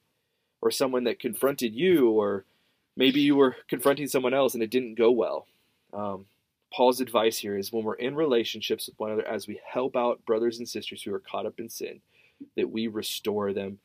or 0.61 0.71
someone 0.71 1.03
that 1.03 1.19
confronted 1.19 1.75
you, 1.75 2.09
or 2.09 2.45
maybe 2.95 3.21
you 3.21 3.35
were 3.35 3.55
confronting 3.67 4.07
someone 4.07 4.33
else 4.33 4.53
and 4.53 4.63
it 4.63 4.71
didn't 4.71 4.95
go 4.95 5.11
well. 5.11 5.47
Um, 5.93 6.25
Paul's 6.73 6.99
advice 6.99 7.37
here 7.37 7.57
is 7.57 7.71
when 7.71 7.83
we're 7.83 7.93
in 7.93 8.15
relationships 8.15 8.87
with 8.87 8.99
one 8.99 9.11
another, 9.11 9.27
as 9.27 9.47
we 9.47 9.61
help 9.65 9.95
out 9.95 10.25
brothers 10.25 10.57
and 10.57 10.67
sisters 10.67 11.03
who 11.03 11.13
are 11.13 11.19
caught 11.19 11.45
up 11.45 11.59
in 11.59 11.69
sin, 11.69 12.01
that 12.57 12.69
we 12.69 12.87
restore 12.87 13.53
them 13.53 13.79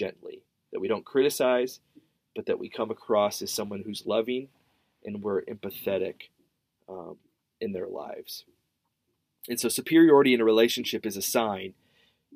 gently, 0.00 0.42
that 0.72 0.80
we 0.80 0.88
don't 0.88 1.04
criticize, 1.04 1.80
but 2.34 2.46
that 2.46 2.58
we 2.58 2.70
come 2.70 2.90
across 2.90 3.42
as 3.42 3.52
someone 3.52 3.82
who's 3.84 4.06
loving 4.06 4.48
and 5.04 5.22
we're 5.22 5.42
empathetic 5.42 6.30
um, 6.88 7.16
in 7.60 7.72
their 7.72 7.86
lives. 7.86 8.44
And 9.48 9.60
so, 9.60 9.68
superiority 9.68 10.32
in 10.32 10.40
a 10.40 10.44
relationship 10.44 11.04
is 11.04 11.16
a 11.16 11.22
sign 11.22 11.74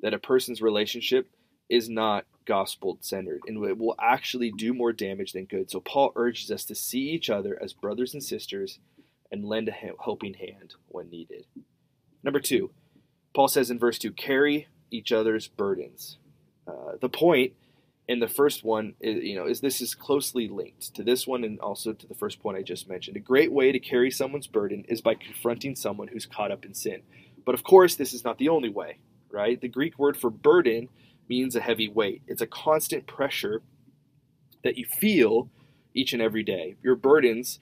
that 0.01 0.13
a 0.13 0.19
person's 0.19 0.61
relationship 0.61 1.27
is 1.69 1.89
not 1.89 2.25
gospel 2.45 2.97
centered 3.01 3.41
and 3.47 3.63
it 3.65 3.77
will 3.77 3.95
actually 3.99 4.51
do 4.51 4.71
more 4.73 4.93
damage 4.93 5.33
than 5.33 5.45
good. 5.45 5.71
So 5.71 5.79
Paul 5.79 6.11
urges 6.15 6.51
us 6.51 6.63
to 6.65 6.75
see 6.75 7.09
each 7.09 7.27
other 7.27 7.57
as 7.61 7.73
brothers 7.73 8.13
and 8.13 8.23
sisters 8.23 8.77
and 9.31 9.43
lend 9.43 9.67
a 9.67 9.71
helping 9.71 10.35
hand 10.35 10.75
when 10.87 11.09
needed. 11.09 11.45
Number 12.23 12.39
two, 12.39 12.69
Paul 13.33 13.47
says 13.47 13.71
in 13.71 13.79
verse 13.79 13.97
2 13.97 14.11
carry 14.11 14.67
each 14.91 15.11
other's 15.11 15.47
burdens. 15.47 16.17
Uh, 16.67 16.97
the 16.99 17.09
point 17.09 17.53
in 18.07 18.19
the 18.19 18.27
first 18.27 18.63
one 18.63 18.93
is, 18.99 19.23
you 19.23 19.35
know, 19.35 19.45
is 19.45 19.61
this 19.61 19.81
is 19.81 19.95
closely 19.95 20.47
linked 20.47 20.93
to 20.95 21.03
this 21.03 21.25
one 21.25 21.43
and 21.43 21.59
also 21.59 21.93
to 21.93 22.07
the 22.07 22.13
first 22.13 22.39
point 22.39 22.57
I 22.57 22.61
just 22.61 22.87
mentioned. 22.87 23.17
A 23.17 23.21
great 23.21 23.51
way 23.51 23.71
to 23.71 23.79
carry 23.79 24.11
someone's 24.11 24.47
burden 24.47 24.85
is 24.87 25.01
by 25.01 25.15
confronting 25.15 25.75
someone 25.75 26.07
who's 26.07 26.25
caught 26.25 26.51
up 26.51 26.65
in 26.65 26.73
sin. 26.73 27.01
But 27.45 27.55
of 27.55 27.63
course, 27.63 27.95
this 27.95 28.13
is 28.13 28.23
not 28.23 28.37
the 28.37 28.49
only 28.49 28.69
way, 28.69 28.99
right? 29.31 29.59
The 29.59 29.67
Greek 29.67 29.97
word 29.97 30.17
for 30.17 30.29
burden 30.29 30.89
means 31.27 31.55
a 31.55 31.61
heavy 31.61 31.87
weight. 31.87 32.21
It's 32.27 32.41
a 32.41 32.47
constant 32.47 33.07
pressure 33.07 33.61
that 34.63 34.77
you 34.77 34.85
feel 34.85 35.49
each 35.93 36.13
and 36.13 36.21
every 36.21 36.43
day. 36.43 36.75
Your 36.83 36.95
burdens 36.95 37.59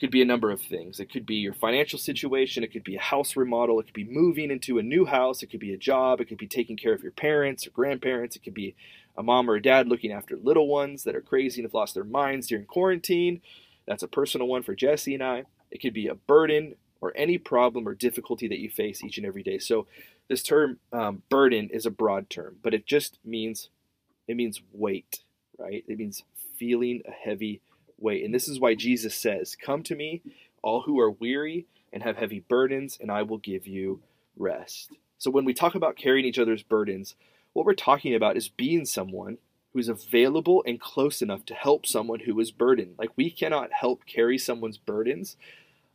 could 0.00 0.10
be 0.10 0.22
a 0.22 0.26
number 0.26 0.50
of 0.50 0.60
things. 0.60 1.00
It 1.00 1.10
could 1.10 1.24
be 1.24 1.36
your 1.36 1.54
financial 1.54 1.98
situation, 1.98 2.64
it 2.64 2.72
could 2.72 2.84
be 2.84 2.96
a 2.96 3.00
house 3.00 3.36
remodel, 3.36 3.78
it 3.80 3.84
could 3.84 3.94
be 3.94 4.04
moving 4.04 4.50
into 4.50 4.78
a 4.78 4.82
new 4.82 5.04
house, 5.04 5.42
it 5.42 5.46
could 5.46 5.60
be 5.60 5.72
a 5.72 5.78
job, 5.78 6.20
it 6.20 6.28
could 6.28 6.38
be 6.38 6.48
taking 6.48 6.76
care 6.76 6.92
of 6.92 7.02
your 7.02 7.12
parents 7.12 7.66
or 7.66 7.70
grandparents, 7.70 8.36
it 8.36 8.42
could 8.42 8.54
be 8.54 8.74
a 9.16 9.22
mom 9.22 9.48
or 9.48 9.54
a 9.54 9.62
dad 9.62 9.88
looking 9.88 10.12
after 10.12 10.36
little 10.36 10.66
ones 10.66 11.04
that 11.04 11.14
are 11.14 11.20
crazy 11.20 11.60
and 11.60 11.66
have 11.66 11.74
lost 11.74 11.94
their 11.94 12.04
minds 12.04 12.48
during 12.48 12.66
quarantine. 12.66 13.40
That's 13.86 14.02
a 14.02 14.08
personal 14.08 14.48
one 14.48 14.62
for 14.62 14.74
Jesse 14.74 15.14
and 15.14 15.22
I. 15.22 15.44
It 15.70 15.80
could 15.80 15.94
be 15.94 16.08
a 16.08 16.14
burden 16.14 16.74
or 17.00 17.12
any 17.16 17.38
problem 17.38 17.86
or 17.86 17.94
difficulty 17.94 18.48
that 18.48 18.58
you 18.58 18.70
face 18.70 19.04
each 19.04 19.18
and 19.18 19.26
every 19.26 19.42
day. 19.42 19.58
So 19.58 19.86
this 20.28 20.42
term 20.42 20.78
um, 20.92 21.22
burden 21.28 21.68
is 21.70 21.86
a 21.86 21.90
broad 21.90 22.30
term, 22.30 22.56
but 22.62 22.74
it 22.74 22.86
just 22.86 23.18
means 23.24 23.68
it 24.26 24.36
means 24.36 24.62
weight, 24.72 25.20
right? 25.58 25.84
It 25.86 25.98
means 25.98 26.24
feeling 26.56 27.02
a 27.06 27.10
heavy 27.10 27.60
weight. 27.98 28.24
And 28.24 28.34
this 28.34 28.48
is 28.48 28.60
why 28.60 28.74
Jesus 28.74 29.14
says, 29.14 29.56
"Come 29.56 29.82
to 29.84 29.94
me, 29.94 30.22
all 30.62 30.82
who 30.82 30.98
are 31.00 31.10
weary 31.10 31.66
and 31.92 32.02
have 32.02 32.16
heavy 32.16 32.40
burdens, 32.40 32.98
and 33.00 33.10
I 33.10 33.22
will 33.22 33.38
give 33.38 33.66
you 33.66 34.02
rest." 34.36 34.92
So 35.18 35.30
when 35.30 35.44
we 35.44 35.54
talk 35.54 35.74
about 35.74 35.96
carrying 35.96 36.26
each 36.26 36.38
other's 36.38 36.62
burdens, 36.62 37.14
what 37.52 37.64
we're 37.64 37.74
talking 37.74 38.14
about 38.14 38.36
is 38.36 38.48
being 38.48 38.84
someone 38.84 39.38
who's 39.72 39.88
available 39.88 40.62
and 40.66 40.80
close 40.80 41.20
enough 41.22 41.44
to 41.46 41.54
help 41.54 41.86
someone 41.86 42.20
who 42.20 42.38
is 42.40 42.52
burdened. 42.52 42.94
Like 42.98 43.10
we 43.16 43.30
cannot 43.30 43.72
help 43.72 44.06
carry 44.06 44.38
someone's 44.38 44.78
burdens 44.78 45.36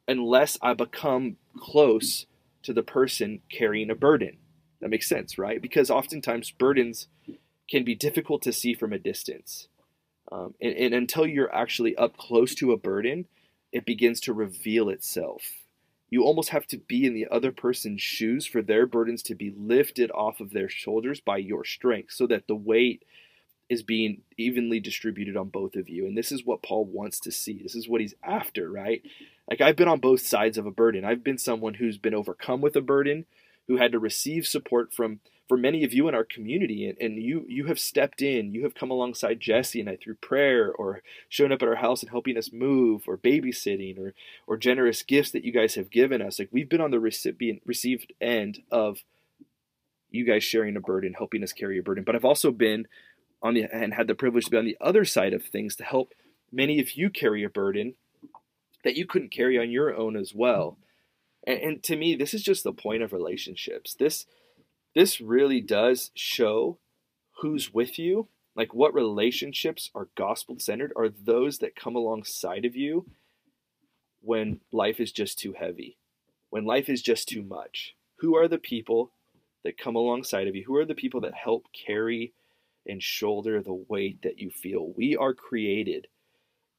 unless 0.07 0.57
I 0.61 0.73
become 0.73 1.37
close 1.57 2.25
to 2.63 2.73
the 2.73 2.83
person 2.83 3.41
carrying 3.49 3.89
a 3.89 3.95
burden. 3.95 4.37
That 4.81 4.89
makes 4.89 5.07
sense, 5.07 5.37
right? 5.37 5.61
Because 5.61 5.89
oftentimes 5.89 6.51
burdens 6.51 7.07
can 7.69 7.83
be 7.83 7.95
difficult 7.95 8.41
to 8.41 8.53
see 8.53 8.73
from 8.73 8.91
a 8.91 8.99
distance. 8.99 9.67
Um, 10.31 10.53
and, 10.61 10.75
and 10.75 10.93
until 10.93 11.25
you're 11.25 11.53
actually 11.53 11.95
up 11.95 12.17
close 12.17 12.55
to 12.55 12.71
a 12.71 12.77
burden, 12.77 13.25
it 13.71 13.85
begins 13.85 14.19
to 14.21 14.33
reveal 14.33 14.89
itself. 14.89 15.43
You 16.09 16.23
almost 16.23 16.49
have 16.49 16.65
to 16.67 16.77
be 16.77 17.05
in 17.05 17.13
the 17.13 17.27
other 17.29 17.51
person's 17.51 18.01
shoes 18.01 18.45
for 18.45 18.61
their 18.61 18.85
burdens 18.85 19.21
to 19.23 19.35
be 19.35 19.53
lifted 19.55 20.09
off 20.11 20.39
of 20.39 20.51
their 20.51 20.69
shoulders 20.69 21.21
by 21.21 21.37
your 21.37 21.63
strength 21.63 22.13
so 22.13 22.25
that 22.27 22.47
the 22.47 22.55
weight 22.55 23.03
is 23.69 23.83
being 23.83 24.21
evenly 24.35 24.79
distributed 24.79 25.37
on 25.37 25.49
both 25.49 25.75
of 25.75 25.87
you. 25.87 26.07
And 26.07 26.17
this 26.17 26.31
is 26.31 26.43
what 26.43 26.63
Paul 26.63 26.85
wants 26.85 27.19
to 27.21 27.31
see. 27.31 27.61
This 27.61 27.75
is 27.75 27.87
what 27.87 28.01
he's 28.01 28.15
after, 28.23 28.71
right? 28.71 29.03
Like 29.47 29.61
I've 29.61 29.75
been 29.75 29.87
on 29.87 29.99
both 29.99 30.21
sides 30.21 30.57
of 30.57 30.65
a 30.65 30.71
burden. 30.71 31.05
I've 31.05 31.23
been 31.23 31.37
someone 31.37 31.75
who's 31.75 31.99
been 31.99 32.15
overcome 32.15 32.61
with 32.61 32.75
a 32.75 32.81
burden, 32.81 33.25
who 33.67 33.77
had 33.77 33.91
to 33.91 33.99
receive 33.99 34.47
support 34.47 34.91
from 34.91 35.19
for 35.49 35.57
many 35.57 35.83
of 35.83 35.93
you 35.93 36.07
in 36.07 36.15
our 36.15 36.23
community 36.23 36.87
and, 36.87 36.97
and 37.01 37.21
you 37.21 37.45
you 37.49 37.65
have 37.65 37.79
stepped 37.79 38.21
in 38.21 38.53
you 38.53 38.63
have 38.63 38.75
come 38.75 38.91
alongside 38.91 39.41
jesse 39.41 39.81
and 39.81 39.89
i 39.89 39.97
through 39.97 40.15
prayer 40.15 40.71
or 40.71 41.01
showing 41.27 41.51
up 41.51 41.61
at 41.61 41.67
our 41.67 41.75
house 41.75 42.01
and 42.01 42.11
helping 42.11 42.37
us 42.37 42.53
move 42.53 43.03
or 43.07 43.17
babysitting 43.17 43.97
or 43.99 44.13
or 44.47 44.55
generous 44.55 45.03
gifts 45.03 45.31
that 45.31 45.43
you 45.43 45.51
guys 45.51 45.75
have 45.75 45.89
given 45.89 46.21
us 46.21 46.39
like 46.39 46.49
we've 46.51 46.69
been 46.69 46.81
on 46.81 46.91
the 46.91 46.99
recipient 46.99 47.61
received 47.65 48.13
end 48.21 48.61
of 48.71 48.99
you 50.11 50.25
guys 50.25 50.43
sharing 50.43 50.77
a 50.77 50.81
burden 50.81 51.13
helping 51.13 51.43
us 51.43 51.51
carry 51.51 51.77
a 51.77 51.83
burden 51.83 52.03
but 52.05 52.15
i've 52.15 52.25
also 52.25 52.51
been 52.51 52.87
on 53.41 53.55
the 53.55 53.65
and 53.73 53.93
had 53.93 54.07
the 54.07 54.15
privilege 54.15 54.45
to 54.45 54.51
be 54.51 54.57
on 54.57 54.65
the 54.65 54.77
other 54.79 55.03
side 55.03 55.33
of 55.33 55.43
things 55.43 55.75
to 55.75 55.83
help 55.83 56.13
many 56.51 56.79
of 56.79 56.93
you 56.93 57.09
carry 57.09 57.43
a 57.43 57.49
burden 57.49 57.95
that 58.83 58.95
you 58.95 59.05
couldn't 59.05 59.31
carry 59.31 59.57
on 59.57 59.71
your 59.71 59.95
own 59.95 60.15
as 60.15 60.33
well. 60.33 60.77
And, 61.45 61.59
and 61.59 61.83
to 61.83 61.95
me, 61.95 62.15
this 62.15 62.33
is 62.33 62.43
just 62.43 62.63
the 62.63 62.73
point 62.73 63.03
of 63.03 63.13
relationships. 63.13 63.93
This 63.93 64.25
this 64.99 65.21
really 65.21 65.61
does 65.61 66.11
show 66.13 66.77
who's 67.39 67.73
with 67.73 67.97
you. 67.97 68.27
Like 68.53 68.73
what 68.73 68.93
relationships 68.93 69.89
are 69.95 70.09
gospel 70.17 70.59
centered 70.59 70.91
are 70.97 71.07
those 71.07 71.59
that 71.59 71.73
come 71.73 71.95
alongside 71.95 72.65
of 72.65 72.75
you 72.75 73.05
when 74.19 74.59
life 74.73 74.99
is 74.99 75.13
just 75.13 75.39
too 75.39 75.53
heavy, 75.57 75.97
when 76.49 76.65
life 76.65 76.89
is 76.89 77.01
just 77.01 77.29
too 77.29 77.43
much. 77.43 77.95
Who 78.17 78.35
are 78.35 78.49
the 78.49 78.57
people 78.57 79.13
that 79.63 79.77
come 79.77 79.95
alongside 79.95 80.49
of 80.49 80.55
you? 80.57 80.65
Who 80.67 80.75
are 80.75 80.85
the 80.85 80.95
people 80.95 81.21
that 81.21 81.33
help 81.33 81.67
carry 81.71 82.33
and 82.85 83.01
shoulder 83.01 83.63
the 83.63 83.85
weight 83.87 84.21
that 84.23 84.39
you 84.39 84.49
feel? 84.49 84.91
We 84.97 85.15
are 85.15 85.33
created 85.33 86.07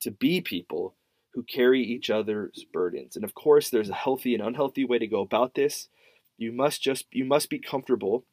to 0.01 0.11
be 0.11 0.43
people 0.43 0.95
who 1.33 1.43
carry 1.43 1.83
each 1.83 2.11
other's 2.11 2.67
burdens. 2.71 3.17
And 3.17 3.25
of 3.25 3.33
course, 3.33 3.71
there's 3.71 3.89
a 3.89 3.95
healthy 3.95 4.35
and 4.35 4.43
unhealthy 4.43 4.85
way 4.85 4.99
to 4.99 5.07
go 5.07 5.23
about 5.23 5.55
this. 5.55 5.89
You 6.40 6.53
must 6.53 6.81
just 6.81 7.05
you 7.12 7.26
must 7.26 7.50
be 7.50 7.59
comfortable 7.59 8.24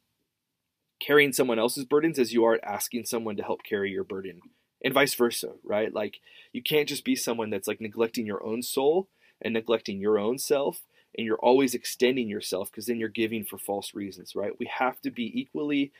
carrying 0.98 1.32
someone 1.32 1.58
else's 1.58 1.84
burdens 1.84 2.18
as 2.18 2.32
you 2.32 2.42
are 2.42 2.58
asking 2.64 3.04
someone 3.04 3.36
to 3.36 3.42
help 3.42 3.62
carry 3.62 3.90
your 3.90 4.02
burden. 4.02 4.40
And 4.82 4.94
vice 4.94 5.14
versa, 5.14 5.52
right? 5.62 5.92
Like 5.92 6.20
you 6.50 6.62
can't 6.62 6.88
just 6.88 7.04
be 7.04 7.14
someone 7.14 7.50
that's 7.50 7.68
like 7.68 7.82
neglecting 7.82 8.24
your 8.24 8.42
own 8.42 8.62
soul 8.62 9.08
and 9.42 9.52
neglecting 9.52 10.00
your 10.00 10.18
own 10.18 10.38
self 10.38 10.80
and 11.16 11.26
you're 11.26 11.38
always 11.38 11.74
extending 11.74 12.28
yourself 12.28 12.70
because 12.70 12.86
then 12.86 12.98
you're 12.98 13.10
giving 13.10 13.44
for 13.44 13.58
false 13.58 13.94
reasons, 13.94 14.34
right? 14.34 14.58
We 14.58 14.70
have 14.78 15.02
to 15.02 15.10
be 15.10 15.30
equally 15.38 15.92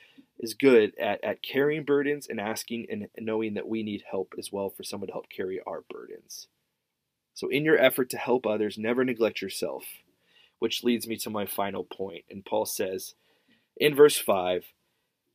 as 0.42 0.54
good 0.54 0.94
at, 0.98 1.22
at 1.22 1.42
carrying 1.42 1.84
burdens 1.84 2.26
and 2.26 2.40
asking 2.40 2.86
and 2.90 3.08
knowing 3.18 3.52
that 3.54 3.68
we 3.68 3.82
need 3.82 4.04
help 4.10 4.32
as 4.38 4.50
well 4.50 4.70
for 4.70 4.82
someone 4.82 5.08
to 5.08 5.12
help 5.12 5.28
carry 5.28 5.60
our 5.66 5.82
burdens. 5.90 6.48
So, 7.34 7.48
in 7.48 7.64
your 7.64 7.78
effort 7.78 8.08
to 8.10 8.16
help 8.16 8.46
others, 8.46 8.78
never 8.78 9.04
neglect 9.04 9.42
yourself, 9.42 9.84
which 10.58 10.84
leads 10.84 11.06
me 11.06 11.16
to 11.18 11.30
my 11.30 11.46
final 11.46 11.84
point. 11.84 12.24
And 12.30 12.44
Paul 12.44 12.66
says 12.66 13.14
in 13.76 13.94
verse 13.94 14.16
5, 14.16 14.64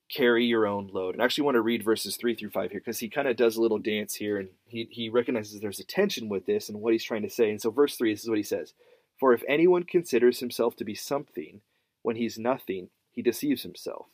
carry 0.09 0.45
your 0.45 0.67
own 0.67 0.89
load. 0.93 1.15
And 1.15 1.21
I 1.21 1.25
actually 1.25 1.45
want 1.45 1.55
to 1.55 1.61
read 1.61 1.83
verses 1.83 2.17
3 2.17 2.35
through 2.35 2.51
5 2.51 2.71
here 2.71 2.79
because 2.79 2.99
he 2.99 3.09
kind 3.09 3.27
of 3.27 3.35
does 3.35 3.55
a 3.55 3.61
little 3.61 3.79
dance 3.79 4.15
here 4.15 4.37
and 4.37 4.49
he, 4.65 4.87
he 4.91 5.09
recognizes 5.09 5.59
there's 5.59 5.79
a 5.79 5.85
tension 5.85 6.29
with 6.29 6.45
this 6.45 6.69
and 6.69 6.81
what 6.81 6.93
he's 6.93 7.03
trying 7.03 7.23
to 7.23 7.29
say. 7.29 7.49
And 7.49 7.61
so, 7.61 7.71
verse 7.71 7.95
3, 7.95 8.13
this 8.13 8.23
is 8.23 8.29
what 8.29 8.37
he 8.37 8.43
says 8.43 8.73
For 9.19 9.33
if 9.33 9.43
anyone 9.47 9.83
considers 9.83 10.39
himself 10.39 10.75
to 10.77 10.83
be 10.83 10.95
something 10.95 11.61
when 12.01 12.15
he's 12.15 12.37
nothing, 12.37 12.89
he 13.11 13.21
deceives 13.21 13.63
himself. 13.63 14.07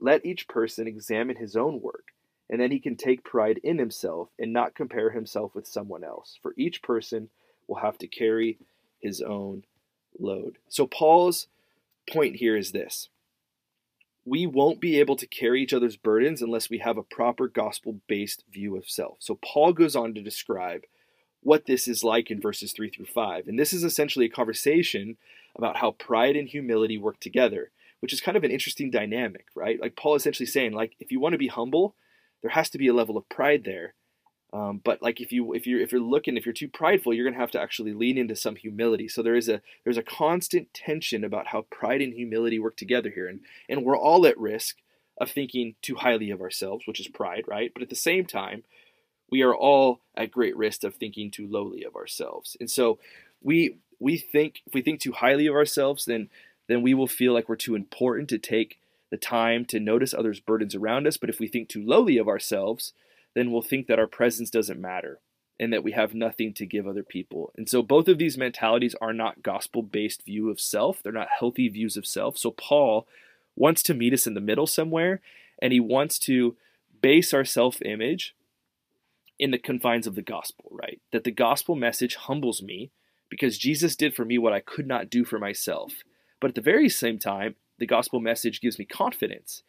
Let 0.00 0.24
each 0.24 0.48
person 0.48 0.86
examine 0.86 1.36
his 1.36 1.56
own 1.56 1.80
work 1.80 2.12
and 2.52 2.60
then 2.60 2.70
he 2.70 2.80
can 2.80 2.96
take 2.96 3.24
pride 3.24 3.58
in 3.64 3.78
himself 3.78 4.28
and 4.38 4.52
not 4.52 4.74
compare 4.74 5.10
himself 5.10 5.54
with 5.54 5.66
someone 5.66 6.04
else. 6.04 6.38
For 6.42 6.52
each 6.58 6.82
person 6.82 7.30
will 7.66 7.76
have 7.76 7.96
to 7.98 8.06
carry 8.06 8.58
his 9.00 9.22
own 9.22 9.64
load. 10.18 10.58
So, 10.68 10.86
Paul's 10.86 11.48
point 12.10 12.36
here 12.36 12.56
is 12.56 12.72
this 12.72 13.08
we 14.24 14.46
won't 14.46 14.80
be 14.80 15.00
able 15.00 15.16
to 15.16 15.26
carry 15.26 15.62
each 15.62 15.72
other's 15.72 15.96
burdens 15.96 16.42
unless 16.42 16.70
we 16.70 16.78
have 16.78 16.96
a 16.96 17.02
proper 17.02 17.48
gospel 17.48 18.00
based 18.06 18.44
view 18.52 18.76
of 18.76 18.88
self. 18.88 19.16
So, 19.20 19.38
Paul 19.42 19.72
goes 19.72 19.96
on 19.96 20.14
to 20.14 20.22
describe 20.22 20.82
what 21.42 21.66
this 21.66 21.88
is 21.88 22.04
like 22.04 22.30
in 22.30 22.40
verses 22.40 22.72
3 22.72 22.90
through 22.90 23.06
5. 23.06 23.48
And 23.48 23.58
this 23.58 23.72
is 23.72 23.82
essentially 23.84 24.26
a 24.26 24.30
conversation 24.30 25.16
about 25.56 25.76
how 25.76 25.90
pride 25.92 26.36
and 26.36 26.48
humility 26.48 26.96
work 26.96 27.20
together, 27.20 27.70
which 28.00 28.12
is 28.12 28.20
kind 28.20 28.36
of 28.36 28.44
an 28.44 28.50
interesting 28.50 28.90
dynamic, 28.90 29.46
right? 29.54 29.80
Like 29.80 29.96
Paul 29.96 30.14
essentially 30.14 30.46
saying 30.46 30.72
like 30.72 30.94
if 31.00 31.10
you 31.10 31.20
want 31.20 31.32
to 31.32 31.38
be 31.38 31.48
humble, 31.48 31.94
there 32.42 32.50
has 32.50 32.70
to 32.70 32.78
be 32.78 32.88
a 32.88 32.94
level 32.94 33.16
of 33.16 33.28
pride 33.28 33.64
there. 33.64 33.94
Um, 34.52 34.82
but 34.84 35.00
like 35.00 35.20
if 35.20 35.32
you 35.32 35.54
if 35.54 35.66
you 35.66 35.80
if 35.80 35.92
you're 35.92 36.00
looking 36.00 36.36
if 36.36 36.44
you're 36.44 36.52
too 36.52 36.68
prideful, 36.68 37.14
you're 37.14 37.24
gonna 37.24 37.40
have 37.40 37.50
to 37.52 37.60
actually 37.60 37.94
lean 37.94 38.18
into 38.18 38.36
some 38.36 38.56
humility. 38.56 39.08
So 39.08 39.22
there 39.22 39.34
is 39.34 39.48
a 39.48 39.62
there's 39.84 39.96
a 39.96 40.02
constant 40.02 40.74
tension 40.74 41.24
about 41.24 41.48
how 41.48 41.62
pride 41.70 42.02
and 42.02 42.12
humility 42.12 42.58
work 42.58 42.76
together 42.76 43.10
here, 43.10 43.28
and 43.28 43.40
and 43.68 43.84
we're 43.84 43.96
all 43.96 44.26
at 44.26 44.38
risk 44.38 44.76
of 45.18 45.30
thinking 45.30 45.74
too 45.80 45.94
highly 45.96 46.30
of 46.30 46.40
ourselves, 46.40 46.86
which 46.86 47.00
is 47.00 47.08
pride, 47.08 47.44
right? 47.46 47.72
But 47.72 47.82
at 47.82 47.88
the 47.88 47.94
same 47.96 48.26
time, 48.26 48.64
we 49.30 49.42
are 49.42 49.54
all 49.54 50.00
at 50.16 50.30
great 50.30 50.56
risk 50.56 50.84
of 50.84 50.94
thinking 50.94 51.30
too 51.30 51.46
lowly 51.46 51.82
of 51.84 51.96
ourselves. 51.96 52.56
And 52.60 52.70
so 52.70 52.98
we 53.40 53.78
we 53.98 54.18
think 54.18 54.60
if 54.66 54.74
we 54.74 54.82
think 54.82 55.00
too 55.00 55.12
highly 55.12 55.46
of 55.46 55.54
ourselves, 55.54 56.04
then 56.04 56.28
then 56.68 56.82
we 56.82 56.92
will 56.92 57.06
feel 57.06 57.32
like 57.32 57.48
we're 57.48 57.56
too 57.56 57.74
important 57.74 58.28
to 58.28 58.38
take 58.38 58.78
the 59.10 59.16
time 59.16 59.64
to 59.66 59.80
notice 59.80 60.12
others' 60.12 60.40
burdens 60.40 60.74
around 60.74 61.06
us. 61.06 61.16
But 61.16 61.30
if 61.30 61.40
we 61.40 61.48
think 61.48 61.68
too 61.68 61.82
lowly 61.82 62.18
of 62.18 62.28
ourselves, 62.28 62.92
then 63.34 63.50
we'll 63.50 63.62
think 63.62 63.86
that 63.86 63.98
our 63.98 64.06
presence 64.06 64.50
doesn't 64.50 64.80
matter 64.80 65.20
and 65.60 65.72
that 65.72 65.84
we 65.84 65.92
have 65.92 66.14
nothing 66.14 66.52
to 66.54 66.66
give 66.66 66.86
other 66.86 67.02
people. 67.02 67.52
And 67.56 67.68
so 67.68 67.82
both 67.82 68.08
of 68.08 68.18
these 68.18 68.38
mentalities 68.38 68.94
are 69.00 69.12
not 69.12 69.42
gospel-based 69.42 70.24
view 70.24 70.50
of 70.50 70.60
self. 70.60 71.02
They're 71.02 71.12
not 71.12 71.28
healthy 71.38 71.68
views 71.68 71.96
of 71.96 72.06
self. 72.06 72.36
So 72.36 72.50
Paul 72.50 73.06
wants 73.54 73.82
to 73.84 73.94
meet 73.94 74.12
us 74.12 74.26
in 74.26 74.34
the 74.34 74.40
middle 74.40 74.66
somewhere 74.66 75.20
and 75.60 75.72
he 75.72 75.80
wants 75.80 76.18
to 76.20 76.56
base 77.00 77.32
our 77.32 77.44
self-image 77.44 78.34
in 79.38 79.50
the 79.50 79.58
confines 79.58 80.06
of 80.06 80.14
the 80.14 80.22
gospel, 80.22 80.70
right? 80.70 81.00
That 81.12 81.24
the 81.24 81.30
gospel 81.30 81.74
message 81.74 82.16
humbles 82.16 82.62
me 82.62 82.90
because 83.28 83.58
Jesus 83.58 83.96
did 83.96 84.14
for 84.14 84.24
me 84.24 84.38
what 84.38 84.52
I 84.52 84.60
could 84.60 84.86
not 84.86 85.10
do 85.10 85.24
for 85.24 85.38
myself. 85.38 86.02
But 86.40 86.50
at 86.50 86.54
the 86.54 86.60
very 86.60 86.88
same 86.88 87.18
time, 87.18 87.56
the 87.78 87.86
gospel 87.86 88.20
message 88.20 88.60
gives 88.60 88.78
me 88.78 88.84
confidence 88.84 89.62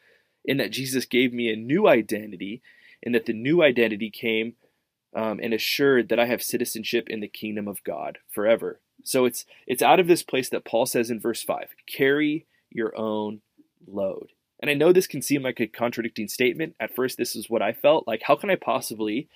in 0.46 0.58
that 0.58 0.72
Jesus 0.72 1.06
gave 1.06 1.34
me 1.34 1.52
a 1.52 1.56
new 1.56 1.88
identity, 1.88 2.62
and 3.04 3.14
that 3.14 3.26
the 3.26 3.34
new 3.34 3.62
identity 3.62 4.10
came 4.10 4.56
um, 5.16 5.40
and 5.42 5.54
assured 5.54 6.10
that 6.10 6.20
I 6.20 6.26
have 6.26 6.42
citizenship 6.42 7.10
in 7.10 7.20
the 7.20 7.28
kingdom 7.28 7.68
of 7.68 7.84
God 7.84 8.20
forever. 8.30 8.80
So 9.04 9.26
it's 9.26 9.46
it's 9.68 9.82
out 9.82 10.00
of 10.00 10.08
this 10.08 10.24
place 10.24 10.50
that 10.50 10.66
Paul 10.66 10.86
says 10.86 11.12
in 11.12 11.20
verse 11.20 11.44
five: 11.44 11.70
carry 11.86 12.46
your 12.70 12.98
own 12.98 13.42
load. 13.86 14.30
And 14.60 14.70
I 14.70 14.76
know 14.76 14.94
this 14.94 15.08
can 15.08 15.22
seem 15.22 15.44
like 15.44 15.60
a 15.60 15.68
contradicting 15.68 16.30
statement. 16.30 16.76
At 16.80 16.96
first, 16.96 17.18
this 17.18 17.36
is 17.36 17.50
what 17.50 17.62
I 17.62 17.74
felt 17.74 18.08
like. 18.08 18.22
How 18.24 18.36
can 18.36 18.50
I 18.50 18.56
possibly 18.56 19.28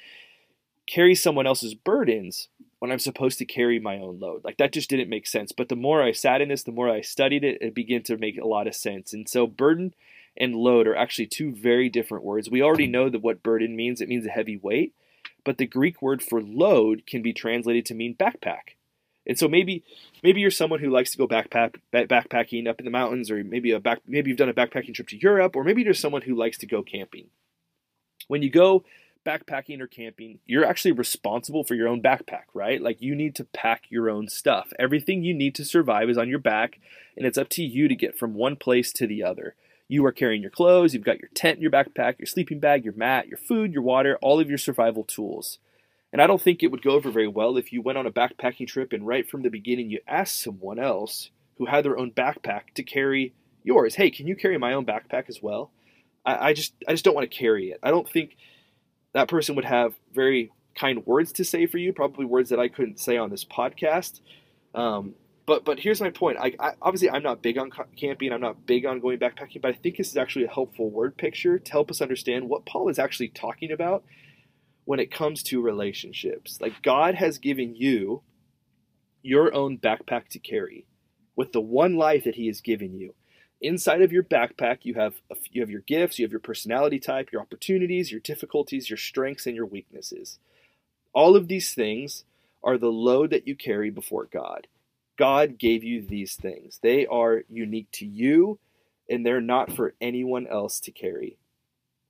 carry 0.88 1.14
someone 1.14 1.46
else's 1.46 1.74
burdens 1.74 2.48
when 2.80 2.92
I'm 2.92 3.00
supposed 3.00 3.38
to 3.40 3.46
carry 3.46 3.80
my 3.80 4.00
own 4.00 4.20
load. 4.20 4.44
Like 4.44 4.58
that 4.58 4.72
just 4.74 4.90
didn't 4.90 5.10
make 5.10 5.28
sense. 5.28 5.52
But 5.52 5.70
the 5.70 5.76
more 5.76 6.02
I 6.02 6.12
sat 6.12 6.42
in 6.42 6.50
this, 6.50 6.64
the 6.64 6.72
more 6.72 6.90
I 6.90 7.02
studied 7.02 7.44
it, 7.44 7.62
it 7.62 7.76
began 7.76 8.04
to 8.04 8.18
make 8.18 8.38
a 8.38 8.48
lot 8.48 8.68
of 8.68 8.76
sense. 8.76 9.14
And 9.14 9.28
so 9.28 9.46
burden 9.46 9.94
and 10.38 10.56
load 10.56 10.88
are 10.88 10.96
actually 10.96 11.28
two 11.28 11.52
very 11.52 11.90
different 11.90 12.24
words. 12.24 12.50
We 12.50 12.62
already 12.62 12.88
know 12.88 13.10
that 13.10 13.22
what 13.22 13.44
burden 13.44 13.76
means. 13.76 14.00
It 14.00 14.10
means 14.10 14.26
a 14.26 14.30
heavy 14.30 14.58
weight. 14.58 14.94
But 15.44 15.58
the 15.58 15.66
Greek 15.66 16.02
word 16.02 16.22
for 16.22 16.42
load 16.42 17.04
can 17.08 17.22
be 17.22 17.34
translated 17.34 17.86
to 17.88 17.96
mean 17.96 18.16
backpack. 18.16 18.76
And 19.26 19.38
so 19.38 19.48
maybe 19.48 19.84
maybe 20.24 20.40
you're 20.40 20.52
someone 20.52 20.80
who 20.80 20.90
likes 20.90 21.12
to 21.12 21.18
go 21.18 21.28
backpack 21.28 21.76
backpacking 21.94 22.68
up 22.68 22.80
in 22.80 22.86
the 22.86 22.92
mountains, 22.92 23.30
or 23.30 23.44
maybe 23.44 23.72
a 23.72 23.80
back 23.80 24.00
maybe 24.08 24.30
you've 24.30 24.38
done 24.38 24.50
a 24.50 24.54
backpacking 24.54 24.94
trip 24.94 25.08
to 25.10 25.22
Europe, 25.22 25.56
or 25.56 25.64
maybe 25.64 25.84
you're 25.84 25.94
someone 25.94 26.22
who 26.22 26.36
likes 26.36 26.58
to 26.60 26.66
go 26.66 26.82
camping. 26.82 27.28
When 28.28 28.42
you 28.42 28.50
go 28.50 28.86
backpacking 29.26 29.82
or 29.82 29.88
camping, 29.88 30.40
you're 30.46 30.66
actually 30.66 30.94
responsible 30.94 31.66
for 31.66 31.76
your 31.76 31.90
own 31.90 32.02
backpack, 32.02 32.44
right? 32.54 32.82
Like 32.82 33.02
you 33.02 33.14
need 33.16 33.36
to 33.36 33.44
pack 33.44 33.84
your 33.90 34.10
own 34.10 34.30
stuff. 34.30 34.72
Everything 34.80 35.24
you 35.24 35.34
need 35.34 35.56
to 35.56 35.66
survive 35.66 36.10
is 36.10 36.18
on 36.18 36.30
your 36.30 36.40
back, 36.40 36.80
and 37.18 37.26
it's 37.26 37.38
up 37.38 37.50
to 37.50 37.64
you 37.64 37.90
to 37.90 37.96
get 37.96 38.18
from 38.18 38.34
one 38.34 38.56
place 38.56 38.94
to 38.94 39.08
the 39.08 39.24
other. 39.24 39.56
You 39.88 40.06
are 40.06 40.12
carrying 40.12 40.42
your 40.42 40.52
clothes, 40.52 40.94
you've 40.94 41.04
got 41.04 41.20
your 41.20 41.30
tent 41.34 41.62
your 41.62 41.72
backpack, 41.72 42.20
your 42.20 42.28
sleeping 42.28 42.60
bag, 42.60 42.84
your 42.84 42.94
mat, 42.94 43.28
your 43.28 43.38
food, 43.38 43.74
your 43.74 43.84
water, 43.84 44.18
all 44.22 44.40
of 44.40 44.50
your 44.50 44.58
survival 44.58 45.04
tools. 45.04 45.60
And 46.12 46.22
I 46.22 46.28
don't 46.28 46.42
think 46.42 46.64
it 46.64 46.72
would 46.72 46.82
go 46.82 46.92
over 46.92 47.12
very 47.12 47.28
well 47.28 47.58
if 47.58 47.74
you 47.74 47.82
went 47.82 47.98
on 47.98 48.06
a 48.06 48.12
backpacking 48.12 48.68
trip 48.68 48.94
and 48.94 49.06
right 49.06 49.30
from 49.30 49.44
the 49.44 49.50
beginning 49.50 49.90
you 49.90 50.00
asked 50.08 50.42
someone 50.42 50.80
else 50.80 51.30
who 51.58 51.66
had 51.66 51.84
their 51.84 51.98
own 51.98 52.12
backpack 52.12 52.74
to 52.76 52.84
carry 52.84 53.34
yours. 53.64 53.96
Hey, 53.96 54.10
can 54.10 54.28
you 54.28 54.36
carry 54.36 54.58
my 54.58 54.74
own 54.74 54.86
backpack 54.86 55.30
as 55.30 55.42
well? 55.42 55.72
I, 56.26 56.50
I 56.50 56.54
just 56.54 56.74
I 56.88 56.92
just 56.92 57.04
don't 57.04 57.16
want 57.16 57.30
to 57.30 57.38
carry 57.38 57.72
it. 57.72 57.80
I 57.84 57.92
don't 57.92 58.08
think 58.08 58.38
that 59.14 59.28
person 59.28 59.56
would 59.56 59.66
have 59.66 59.94
very 60.14 60.52
kind 60.76 61.06
words 61.06 61.32
to 61.34 61.44
say 61.44 61.66
for 61.66 61.78
you, 61.78 61.92
probably 61.92 62.26
words 62.26 62.50
that 62.50 62.60
I 62.60 62.68
couldn't 62.68 63.00
say 63.00 63.18
on 63.18 63.30
this 63.30 63.44
podcast. 63.44 64.20
Um, 64.76 65.16
but 65.48 65.64
but 65.64 65.80
here's 65.80 66.02
my 66.02 66.12
point. 66.12 66.38
I, 66.38 66.54
I, 66.60 66.74
obviously 66.82 67.10
I'm 67.10 67.24
not 67.24 67.42
big 67.42 67.58
on 67.58 67.72
camping. 67.96 68.32
I'm 68.32 68.42
not 68.42 68.68
big 68.68 68.86
on 68.86 69.00
going 69.00 69.18
backpacking, 69.18 69.62
but 69.62 69.72
I 69.72 69.74
think 69.74 69.98
this 69.98 70.10
is 70.10 70.18
actually 70.18 70.46
a 70.46 70.50
helpful 70.50 70.92
word 70.92 71.18
picture 71.18 71.58
to 71.58 71.72
help 71.72 71.90
us 71.90 72.02
understand 72.02 72.50
what 72.50 72.66
Paul 72.66 72.90
is 72.90 73.00
actually 73.00 73.30
talking 73.30 73.72
about 73.72 74.04
when 74.84 75.00
it 75.00 75.10
comes 75.10 75.42
to 75.44 75.62
relationships. 75.62 76.60
Like 76.62 76.84
God 76.84 77.16
has 77.16 77.38
given 77.38 77.76
you 77.76 78.22
your 79.24 79.54
own 79.54 79.78
backpack 79.78 80.28
to 80.30 80.40
carry 80.40 80.86
with 81.38 81.54
the 81.54 81.62
one 81.62 81.96
life 81.96 82.26
that 82.26 82.36
He 82.36 82.48
has 82.48 82.60
given 82.60 83.00
you. 83.00 83.16
Inside 83.62 84.02
of 84.02 84.12
your 84.12 84.24
backpack, 84.24 84.80
you 84.84 84.96
have 84.96 85.16
a, 85.32 85.36
you 85.52 85.62
have 85.62 85.70
your 85.70 85.82
gifts, 85.82 86.20
you 86.20 86.26
have 86.26 86.32
your 86.32 86.42
personality 86.42 87.00
type, 87.00 87.32
your 87.32 87.42
opportunities, 87.42 88.12
your 88.12 88.20
difficulties, 88.20 88.90
your 88.90 88.98
strengths, 88.98 89.48
and 89.48 89.56
your 89.56 89.66
weaknesses. 89.66 90.40
All 91.14 91.38
of 91.38 91.48
these 91.48 91.74
things 91.74 92.26
are 92.64 92.78
the 92.78 92.92
load 92.92 93.30
that 93.30 93.48
you 93.48 93.56
carry 93.56 93.90
before 93.90 94.26
God. 94.26 94.68
God 95.18 95.58
gave 95.58 95.84
you 95.84 96.02
these 96.02 96.36
things. 96.36 96.80
They 96.82 97.06
are 97.08 97.44
unique 97.50 97.92
to 97.94 98.06
you, 98.06 98.60
and 99.10 99.26
they're 99.26 99.42
not 99.42 99.72
for 99.72 99.94
anyone 100.00 100.48
else 100.48 100.80
to 100.82 100.92
carry. 100.92 101.38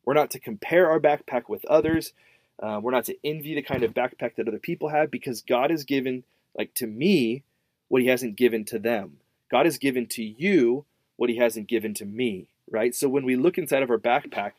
We're 0.06 0.14
not 0.14 0.32
to 0.32 0.40
compare 0.40 0.90
our 0.90 1.00
backpack 1.00 1.50
with 1.50 1.66
others. 1.66 2.14
Uh, 2.62 2.80
we're 2.82 2.92
not 2.92 3.06
to 3.06 3.18
envy 3.24 3.56
the 3.56 3.62
kind 3.62 3.84
of 3.84 3.94
backpack 3.94 4.36
that 4.36 4.48
other 4.48 4.60
people 4.60 4.90
have 4.90 5.12
because 5.12 5.42
God 5.42 5.70
has 5.70 5.84
given, 5.84 6.24
like 6.58 6.74
to 6.76 6.88
me, 6.88 7.44
what 7.88 8.02
he 8.02 8.08
hasn't 8.08 8.36
given 8.36 8.66
to 8.66 8.80
them. 8.80 9.18
God 9.50 9.66
has 9.66 9.78
given 9.78 10.08
to 10.08 10.24
you 10.24 10.86
what 11.16 11.30
he 11.30 11.38
hasn't 11.38 11.68
given 11.68 11.94
to 11.96 12.06
me, 12.06 12.50
right? 12.70 12.94
So 12.94 13.10
when 13.10 13.26
we 13.26 13.36
look 13.36 13.58
inside 13.58 13.84
of 13.84 13.90
our 13.90 13.98
backpack, 13.98 14.54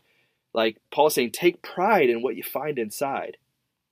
like 0.55 0.77
Paul's 0.91 1.15
saying, 1.15 1.33
take 1.33 1.63
pride 1.63 2.09
in 2.09 2.23
what 2.23 2.37
you 2.37 2.43
find 2.43 2.79
inside 2.79 3.37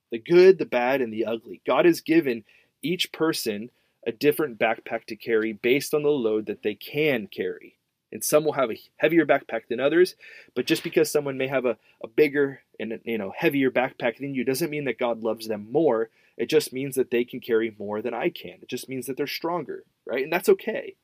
the 0.09 0.17
good, 0.17 0.57
the 0.57 0.65
bad, 0.65 1.01
and 1.01 1.11
the 1.11 1.25
ugly. 1.25 1.61
God 1.65 1.85
has 1.85 1.99
given 2.01 2.45
each 2.81 3.11
person 3.11 3.69
a 4.05 4.11
different 4.11 4.59
backpack 4.59 5.05
to 5.05 5.15
carry 5.15 5.53
based 5.53 5.93
on 5.93 6.03
the 6.03 6.09
load 6.09 6.45
that 6.45 6.63
they 6.63 6.75
can 6.75 7.27
carry. 7.27 7.77
And 8.11 8.23
some 8.23 8.45
will 8.45 8.53
have 8.53 8.71
a 8.71 8.79
heavier 8.97 9.25
backpack 9.25 9.67
than 9.69 9.79
others, 9.79 10.15
but 10.55 10.65
just 10.65 10.83
because 10.83 11.11
someone 11.11 11.37
may 11.37 11.47
have 11.47 11.65
a, 11.65 11.77
a 12.01 12.07
bigger 12.07 12.61
and 12.79 12.99
you 13.03 13.17
know 13.17 13.33
heavier 13.35 13.69
backpack 13.69 14.17
than 14.17 14.33
you 14.33 14.45
doesn't 14.45 14.69
mean 14.69 14.85
that 14.85 14.99
God 14.99 15.23
loves 15.23 15.47
them 15.47 15.67
more. 15.71 16.09
It 16.37 16.49
just 16.49 16.71
means 16.71 16.95
that 16.95 17.11
they 17.11 17.25
can 17.25 17.39
carry 17.39 17.75
more 17.77 18.01
than 18.01 18.13
I 18.13 18.29
can. 18.29 18.59
It 18.61 18.69
just 18.69 18.87
means 18.87 19.07
that 19.07 19.17
they're 19.17 19.27
stronger, 19.27 19.83
right? 20.05 20.23
And 20.23 20.31
that's 20.31 20.49
okay. 20.49 20.95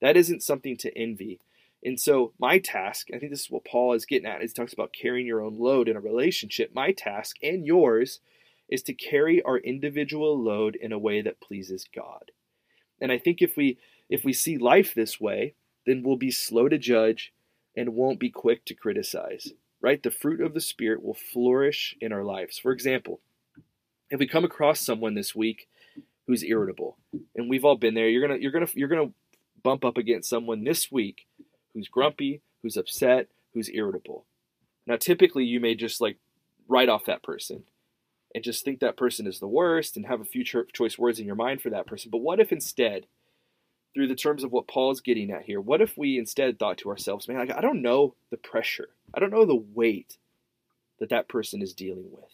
That 0.00 0.16
isn't 0.16 0.42
something 0.42 0.76
to 0.78 0.96
envy. 0.96 1.40
And 1.84 1.98
so, 1.98 2.32
my 2.38 2.58
task, 2.58 3.08
I 3.14 3.18
think 3.18 3.32
this 3.32 3.44
is 3.44 3.50
what 3.50 3.64
Paul 3.64 3.94
is 3.94 4.04
getting 4.04 4.28
at, 4.28 4.42
is 4.42 4.52
he 4.52 4.54
talks 4.54 4.72
about 4.72 4.92
carrying 4.92 5.26
your 5.26 5.42
own 5.42 5.58
load 5.58 5.88
in 5.88 5.96
a 5.96 6.00
relationship. 6.00 6.74
My 6.74 6.92
task 6.92 7.36
and 7.42 7.66
yours 7.66 8.20
is 8.70 8.82
to 8.84 8.94
carry 8.94 9.42
our 9.42 9.58
individual 9.58 10.40
load 10.40 10.76
in 10.76 10.92
a 10.92 10.98
way 10.98 11.20
that 11.20 11.40
pleases 11.40 11.86
God. 11.94 12.30
And 13.00 13.10
I 13.10 13.18
think 13.18 13.42
if 13.42 13.56
we 13.56 13.78
if 14.08 14.24
we 14.24 14.32
see 14.32 14.56
life 14.56 14.94
this 14.94 15.20
way, 15.20 15.54
then 15.86 16.02
we'll 16.02 16.16
be 16.16 16.30
slow 16.30 16.68
to 16.68 16.78
judge 16.78 17.32
and 17.76 17.94
won't 17.94 18.20
be 18.20 18.30
quick 18.30 18.64
to 18.66 18.74
criticize. 18.74 19.52
Right? 19.82 20.02
The 20.02 20.10
fruit 20.10 20.40
of 20.40 20.54
the 20.54 20.60
spirit 20.60 21.02
will 21.02 21.14
flourish 21.14 21.96
in 22.00 22.12
our 22.12 22.22
lives. 22.22 22.58
For 22.58 22.70
example, 22.70 23.20
if 24.10 24.20
we 24.20 24.26
come 24.26 24.44
across 24.44 24.80
someone 24.80 25.14
this 25.14 25.34
week 25.34 25.68
who's 26.26 26.44
irritable, 26.44 26.98
and 27.34 27.48
we've 27.48 27.64
all 27.64 27.76
been 27.76 27.94
there, 27.94 28.08
you're 28.08 28.26
gonna 28.26 28.40
you're 28.40 28.52
gonna 28.52 28.68
you're 28.74 28.88
gonna 28.88 29.12
bump 29.62 29.84
up 29.84 29.96
against 29.96 30.30
someone 30.30 30.64
this 30.64 30.92
week 30.92 31.26
who's 31.72 31.88
grumpy, 31.88 32.42
who's 32.62 32.76
upset, 32.76 33.28
who's 33.54 33.70
irritable. 33.70 34.26
Now, 34.86 34.96
typically, 34.96 35.44
you 35.44 35.60
may 35.60 35.74
just 35.74 36.00
like 36.00 36.18
write 36.68 36.88
off 36.88 37.06
that 37.06 37.22
person 37.22 37.64
and 38.34 38.44
just 38.44 38.64
think 38.64 38.80
that 38.80 38.96
person 38.96 39.26
is 39.26 39.40
the 39.40 39.48
worst 39.48 39.96
and 39.96 40.06
have 40.06 40.20
a 40.20 40.24
few 40.24 40.44
choice 40.44 40.98
words 40.98 41.18
in 41.18 41.26
your 41.26 41.34
mind 41.34 41.60
for 41.60 41.70
that 41.70 41.86
person. 41.86 42.10
But 42.10 42.18
what 42.18 42.40
if 42.40 42.52
instead, 42.52 43.06
through 43.92 44.06
the 44.06 44.14
terms 44.14 44.44
of 44.44 44.52
what 44.52 44.68
Paul's 44.68 45.00
getting 45.00 45.30
at 45.30 45.42
here, 45.42 45.60
what 45.60 45.80
if 45.80 45.98
we 45.98 46.18
instead 46.18 46.58
thought 46.58 46.78
to 46.78 46.90
ourselves, 46.90 47.26
man, 47.26 47.38
like, 47.38 47.56
I 47.56 47.60
don't 47.60 47.82
know 47.82 48.14
the 48.30 48.36
pressure, 48.36 48.90
I 49.12 49.20
don't 49.20 49.32
know 49.32 49.44
the 49.44 49.54
weight 49.54 50.16
that 51.00 51.08
that 51.08 51.28
person 51.28 51.60
is 51.62 51.74
dealing 51.74 52.10
with. 52.10 52.30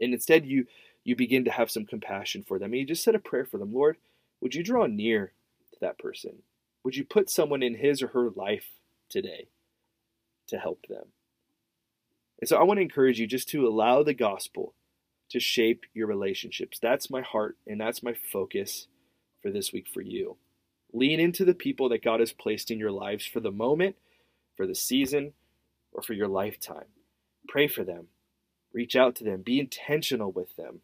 And 0.00 0.14
instead, 0.14 0.46
you 0.46 0.66
you 1.04 1.16
begin 1.16 1.44
to 1.46 1.50
have 1.50 1.70
some 1.70 1.86
compassion 1.86 2.44
for 2.46 2.58
them. 2.58 2.72
And 2.72 2.80
you 2.80 2.86
just 2.86 3.02
said 3.02 3.14
a 3.14 3.18
prayer 3.18 3.46
for 3.46 3.56
them. 3.56 3.72
Lord, 3.72 3.96
would 4.40 4.54
you 4.54 4.62
draw 4.62 4.86
near 4.86 5.32
to 5.72 5.80
that 5.80 5.98
person? 5.98 6.42
Would 6.84 6.96
you 6.96 7.04
put 7.04 7.30
someone 7.30 7.62
in 7.62 7.76
his 7.76 8.02
or 8.02 8.08
her 8.08 8.30
life 8.30 8.66
today 9.08 9.48
to 10.48 10.58
help 10.58 10.86
them? 10.86 11.06
And 12.40 12.48
so 12.48 12.56
I 12.56 12.62
want 12.62 12.78
to 12.78 12.82
encourage 12.82 13.18
you 13.18 13.26
just 13.26 13.48
to 13.50 13.66
allow 13.66 14.02
the 14.02 14.14
gospel 14.14 14.74
to 15.30 15.40
shape 15.40 15.84
your 15.92 16.06
relationships. 16.06 16.78
That's 16.80 17.10
my 17.10 17.20
heart 17.20 17.56
and 17.66 17.80
that's 17.80 18.02
my 18.02 18.14
focus 18.32 18.86
for 19.42 19.50
this 19.50 19.72
week 19.72 19.86
for 19.92 20.00
you. 20.00 20.36
Lean 20.92 21.20
into 21.20 21.44
the 21.44 21.54
people 21.54 21.88
that 21.90 22.02
God 22.02 22.20
has 22.20 22.32
placed 22.32 22.70
in 22.70 22.78
your 22.78 22.90
lives 22.90 23.26
for 23.26 23.40
the 23.40 23.50
moment, 23.50 23.96
for 24.56 24.66
the 24.66 24.74
season, 24.74 25.34
or 25.92 26.02
for 26.02 26.14
your 26.14 26.28
lifetime. 26.28 26.86
Pray 27.46 27.68
for 27.68 27.84
them. 27.84 28.06
Reach 28.72 28.96
out 28.96 29.14
to 29.16 29.24
them. 29.24 29.42
Be 29.42 29.60
intentional 29.60 30.32
with 30.32 30.56
them. 30.56 30.80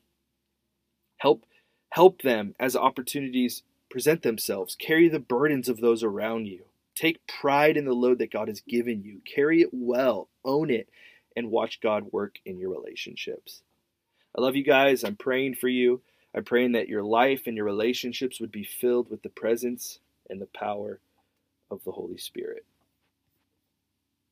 Help 1.18 1.44
help 1.90 2.22
them 2.22 2.54
as 2.58 2.74
opportunities 2.74 3.62
present 3.88 4.22
themselves. 4.22 4.74
Carry 4.74 5.08
the 5.08 5.20
burdens 5.20 5.68
of 5.68 5.80
those 5.80 6.02
around 6.02 6.46
you. 6.46 6.64
Take 6.94 7.26
pride 7.26 7.76
in 7.76 7.84
the 7.84 7.92
load 7.92 8.18
that 8.18 8.32
God 8.32 8.48
has 8.48 8.60
given 8.60 9.02
you. 9.02 9.20
Carry 9.24 9.62
it 9.62 9.70
well. 9.72 10.28
Own 10.44 10.70
it 10.70 10.88
and 11.36 11.50
watch 11.50 11.80
God 11.80 12.12
work 12.12 12.36
in 12.44 12.58
your 12.58 12.70
relationships. 12.70 13.62
I 14.36 14.40
love 14.40 14.56
you 14.56 14.64
guys. 14.64 15.04
I'm 15.04 15.16
praying 15.16 15.54
for 15.56 15.68
you. 15.68 16.00
I'm 16.34 16.44
praying 16.44 16.72
that 16.72 16.88
your 16.88 17.02
life 17.02 17.42
and 17.46 17.56
your 17.56 17.66
relationships 17.66 18.40
would 18.40 18.50
be 18.50 18.64
filled 18.64 19.10
with 19.10 19.22
the 19.22 19.28
presence 19.28 20.00
and 20.28 20.40
the 20.40 20.46
power 20.46 21.00
of 21.70 21.82
the 21.84 21.92
Holy 21.92 22.18
Spirit. 22.18 22.64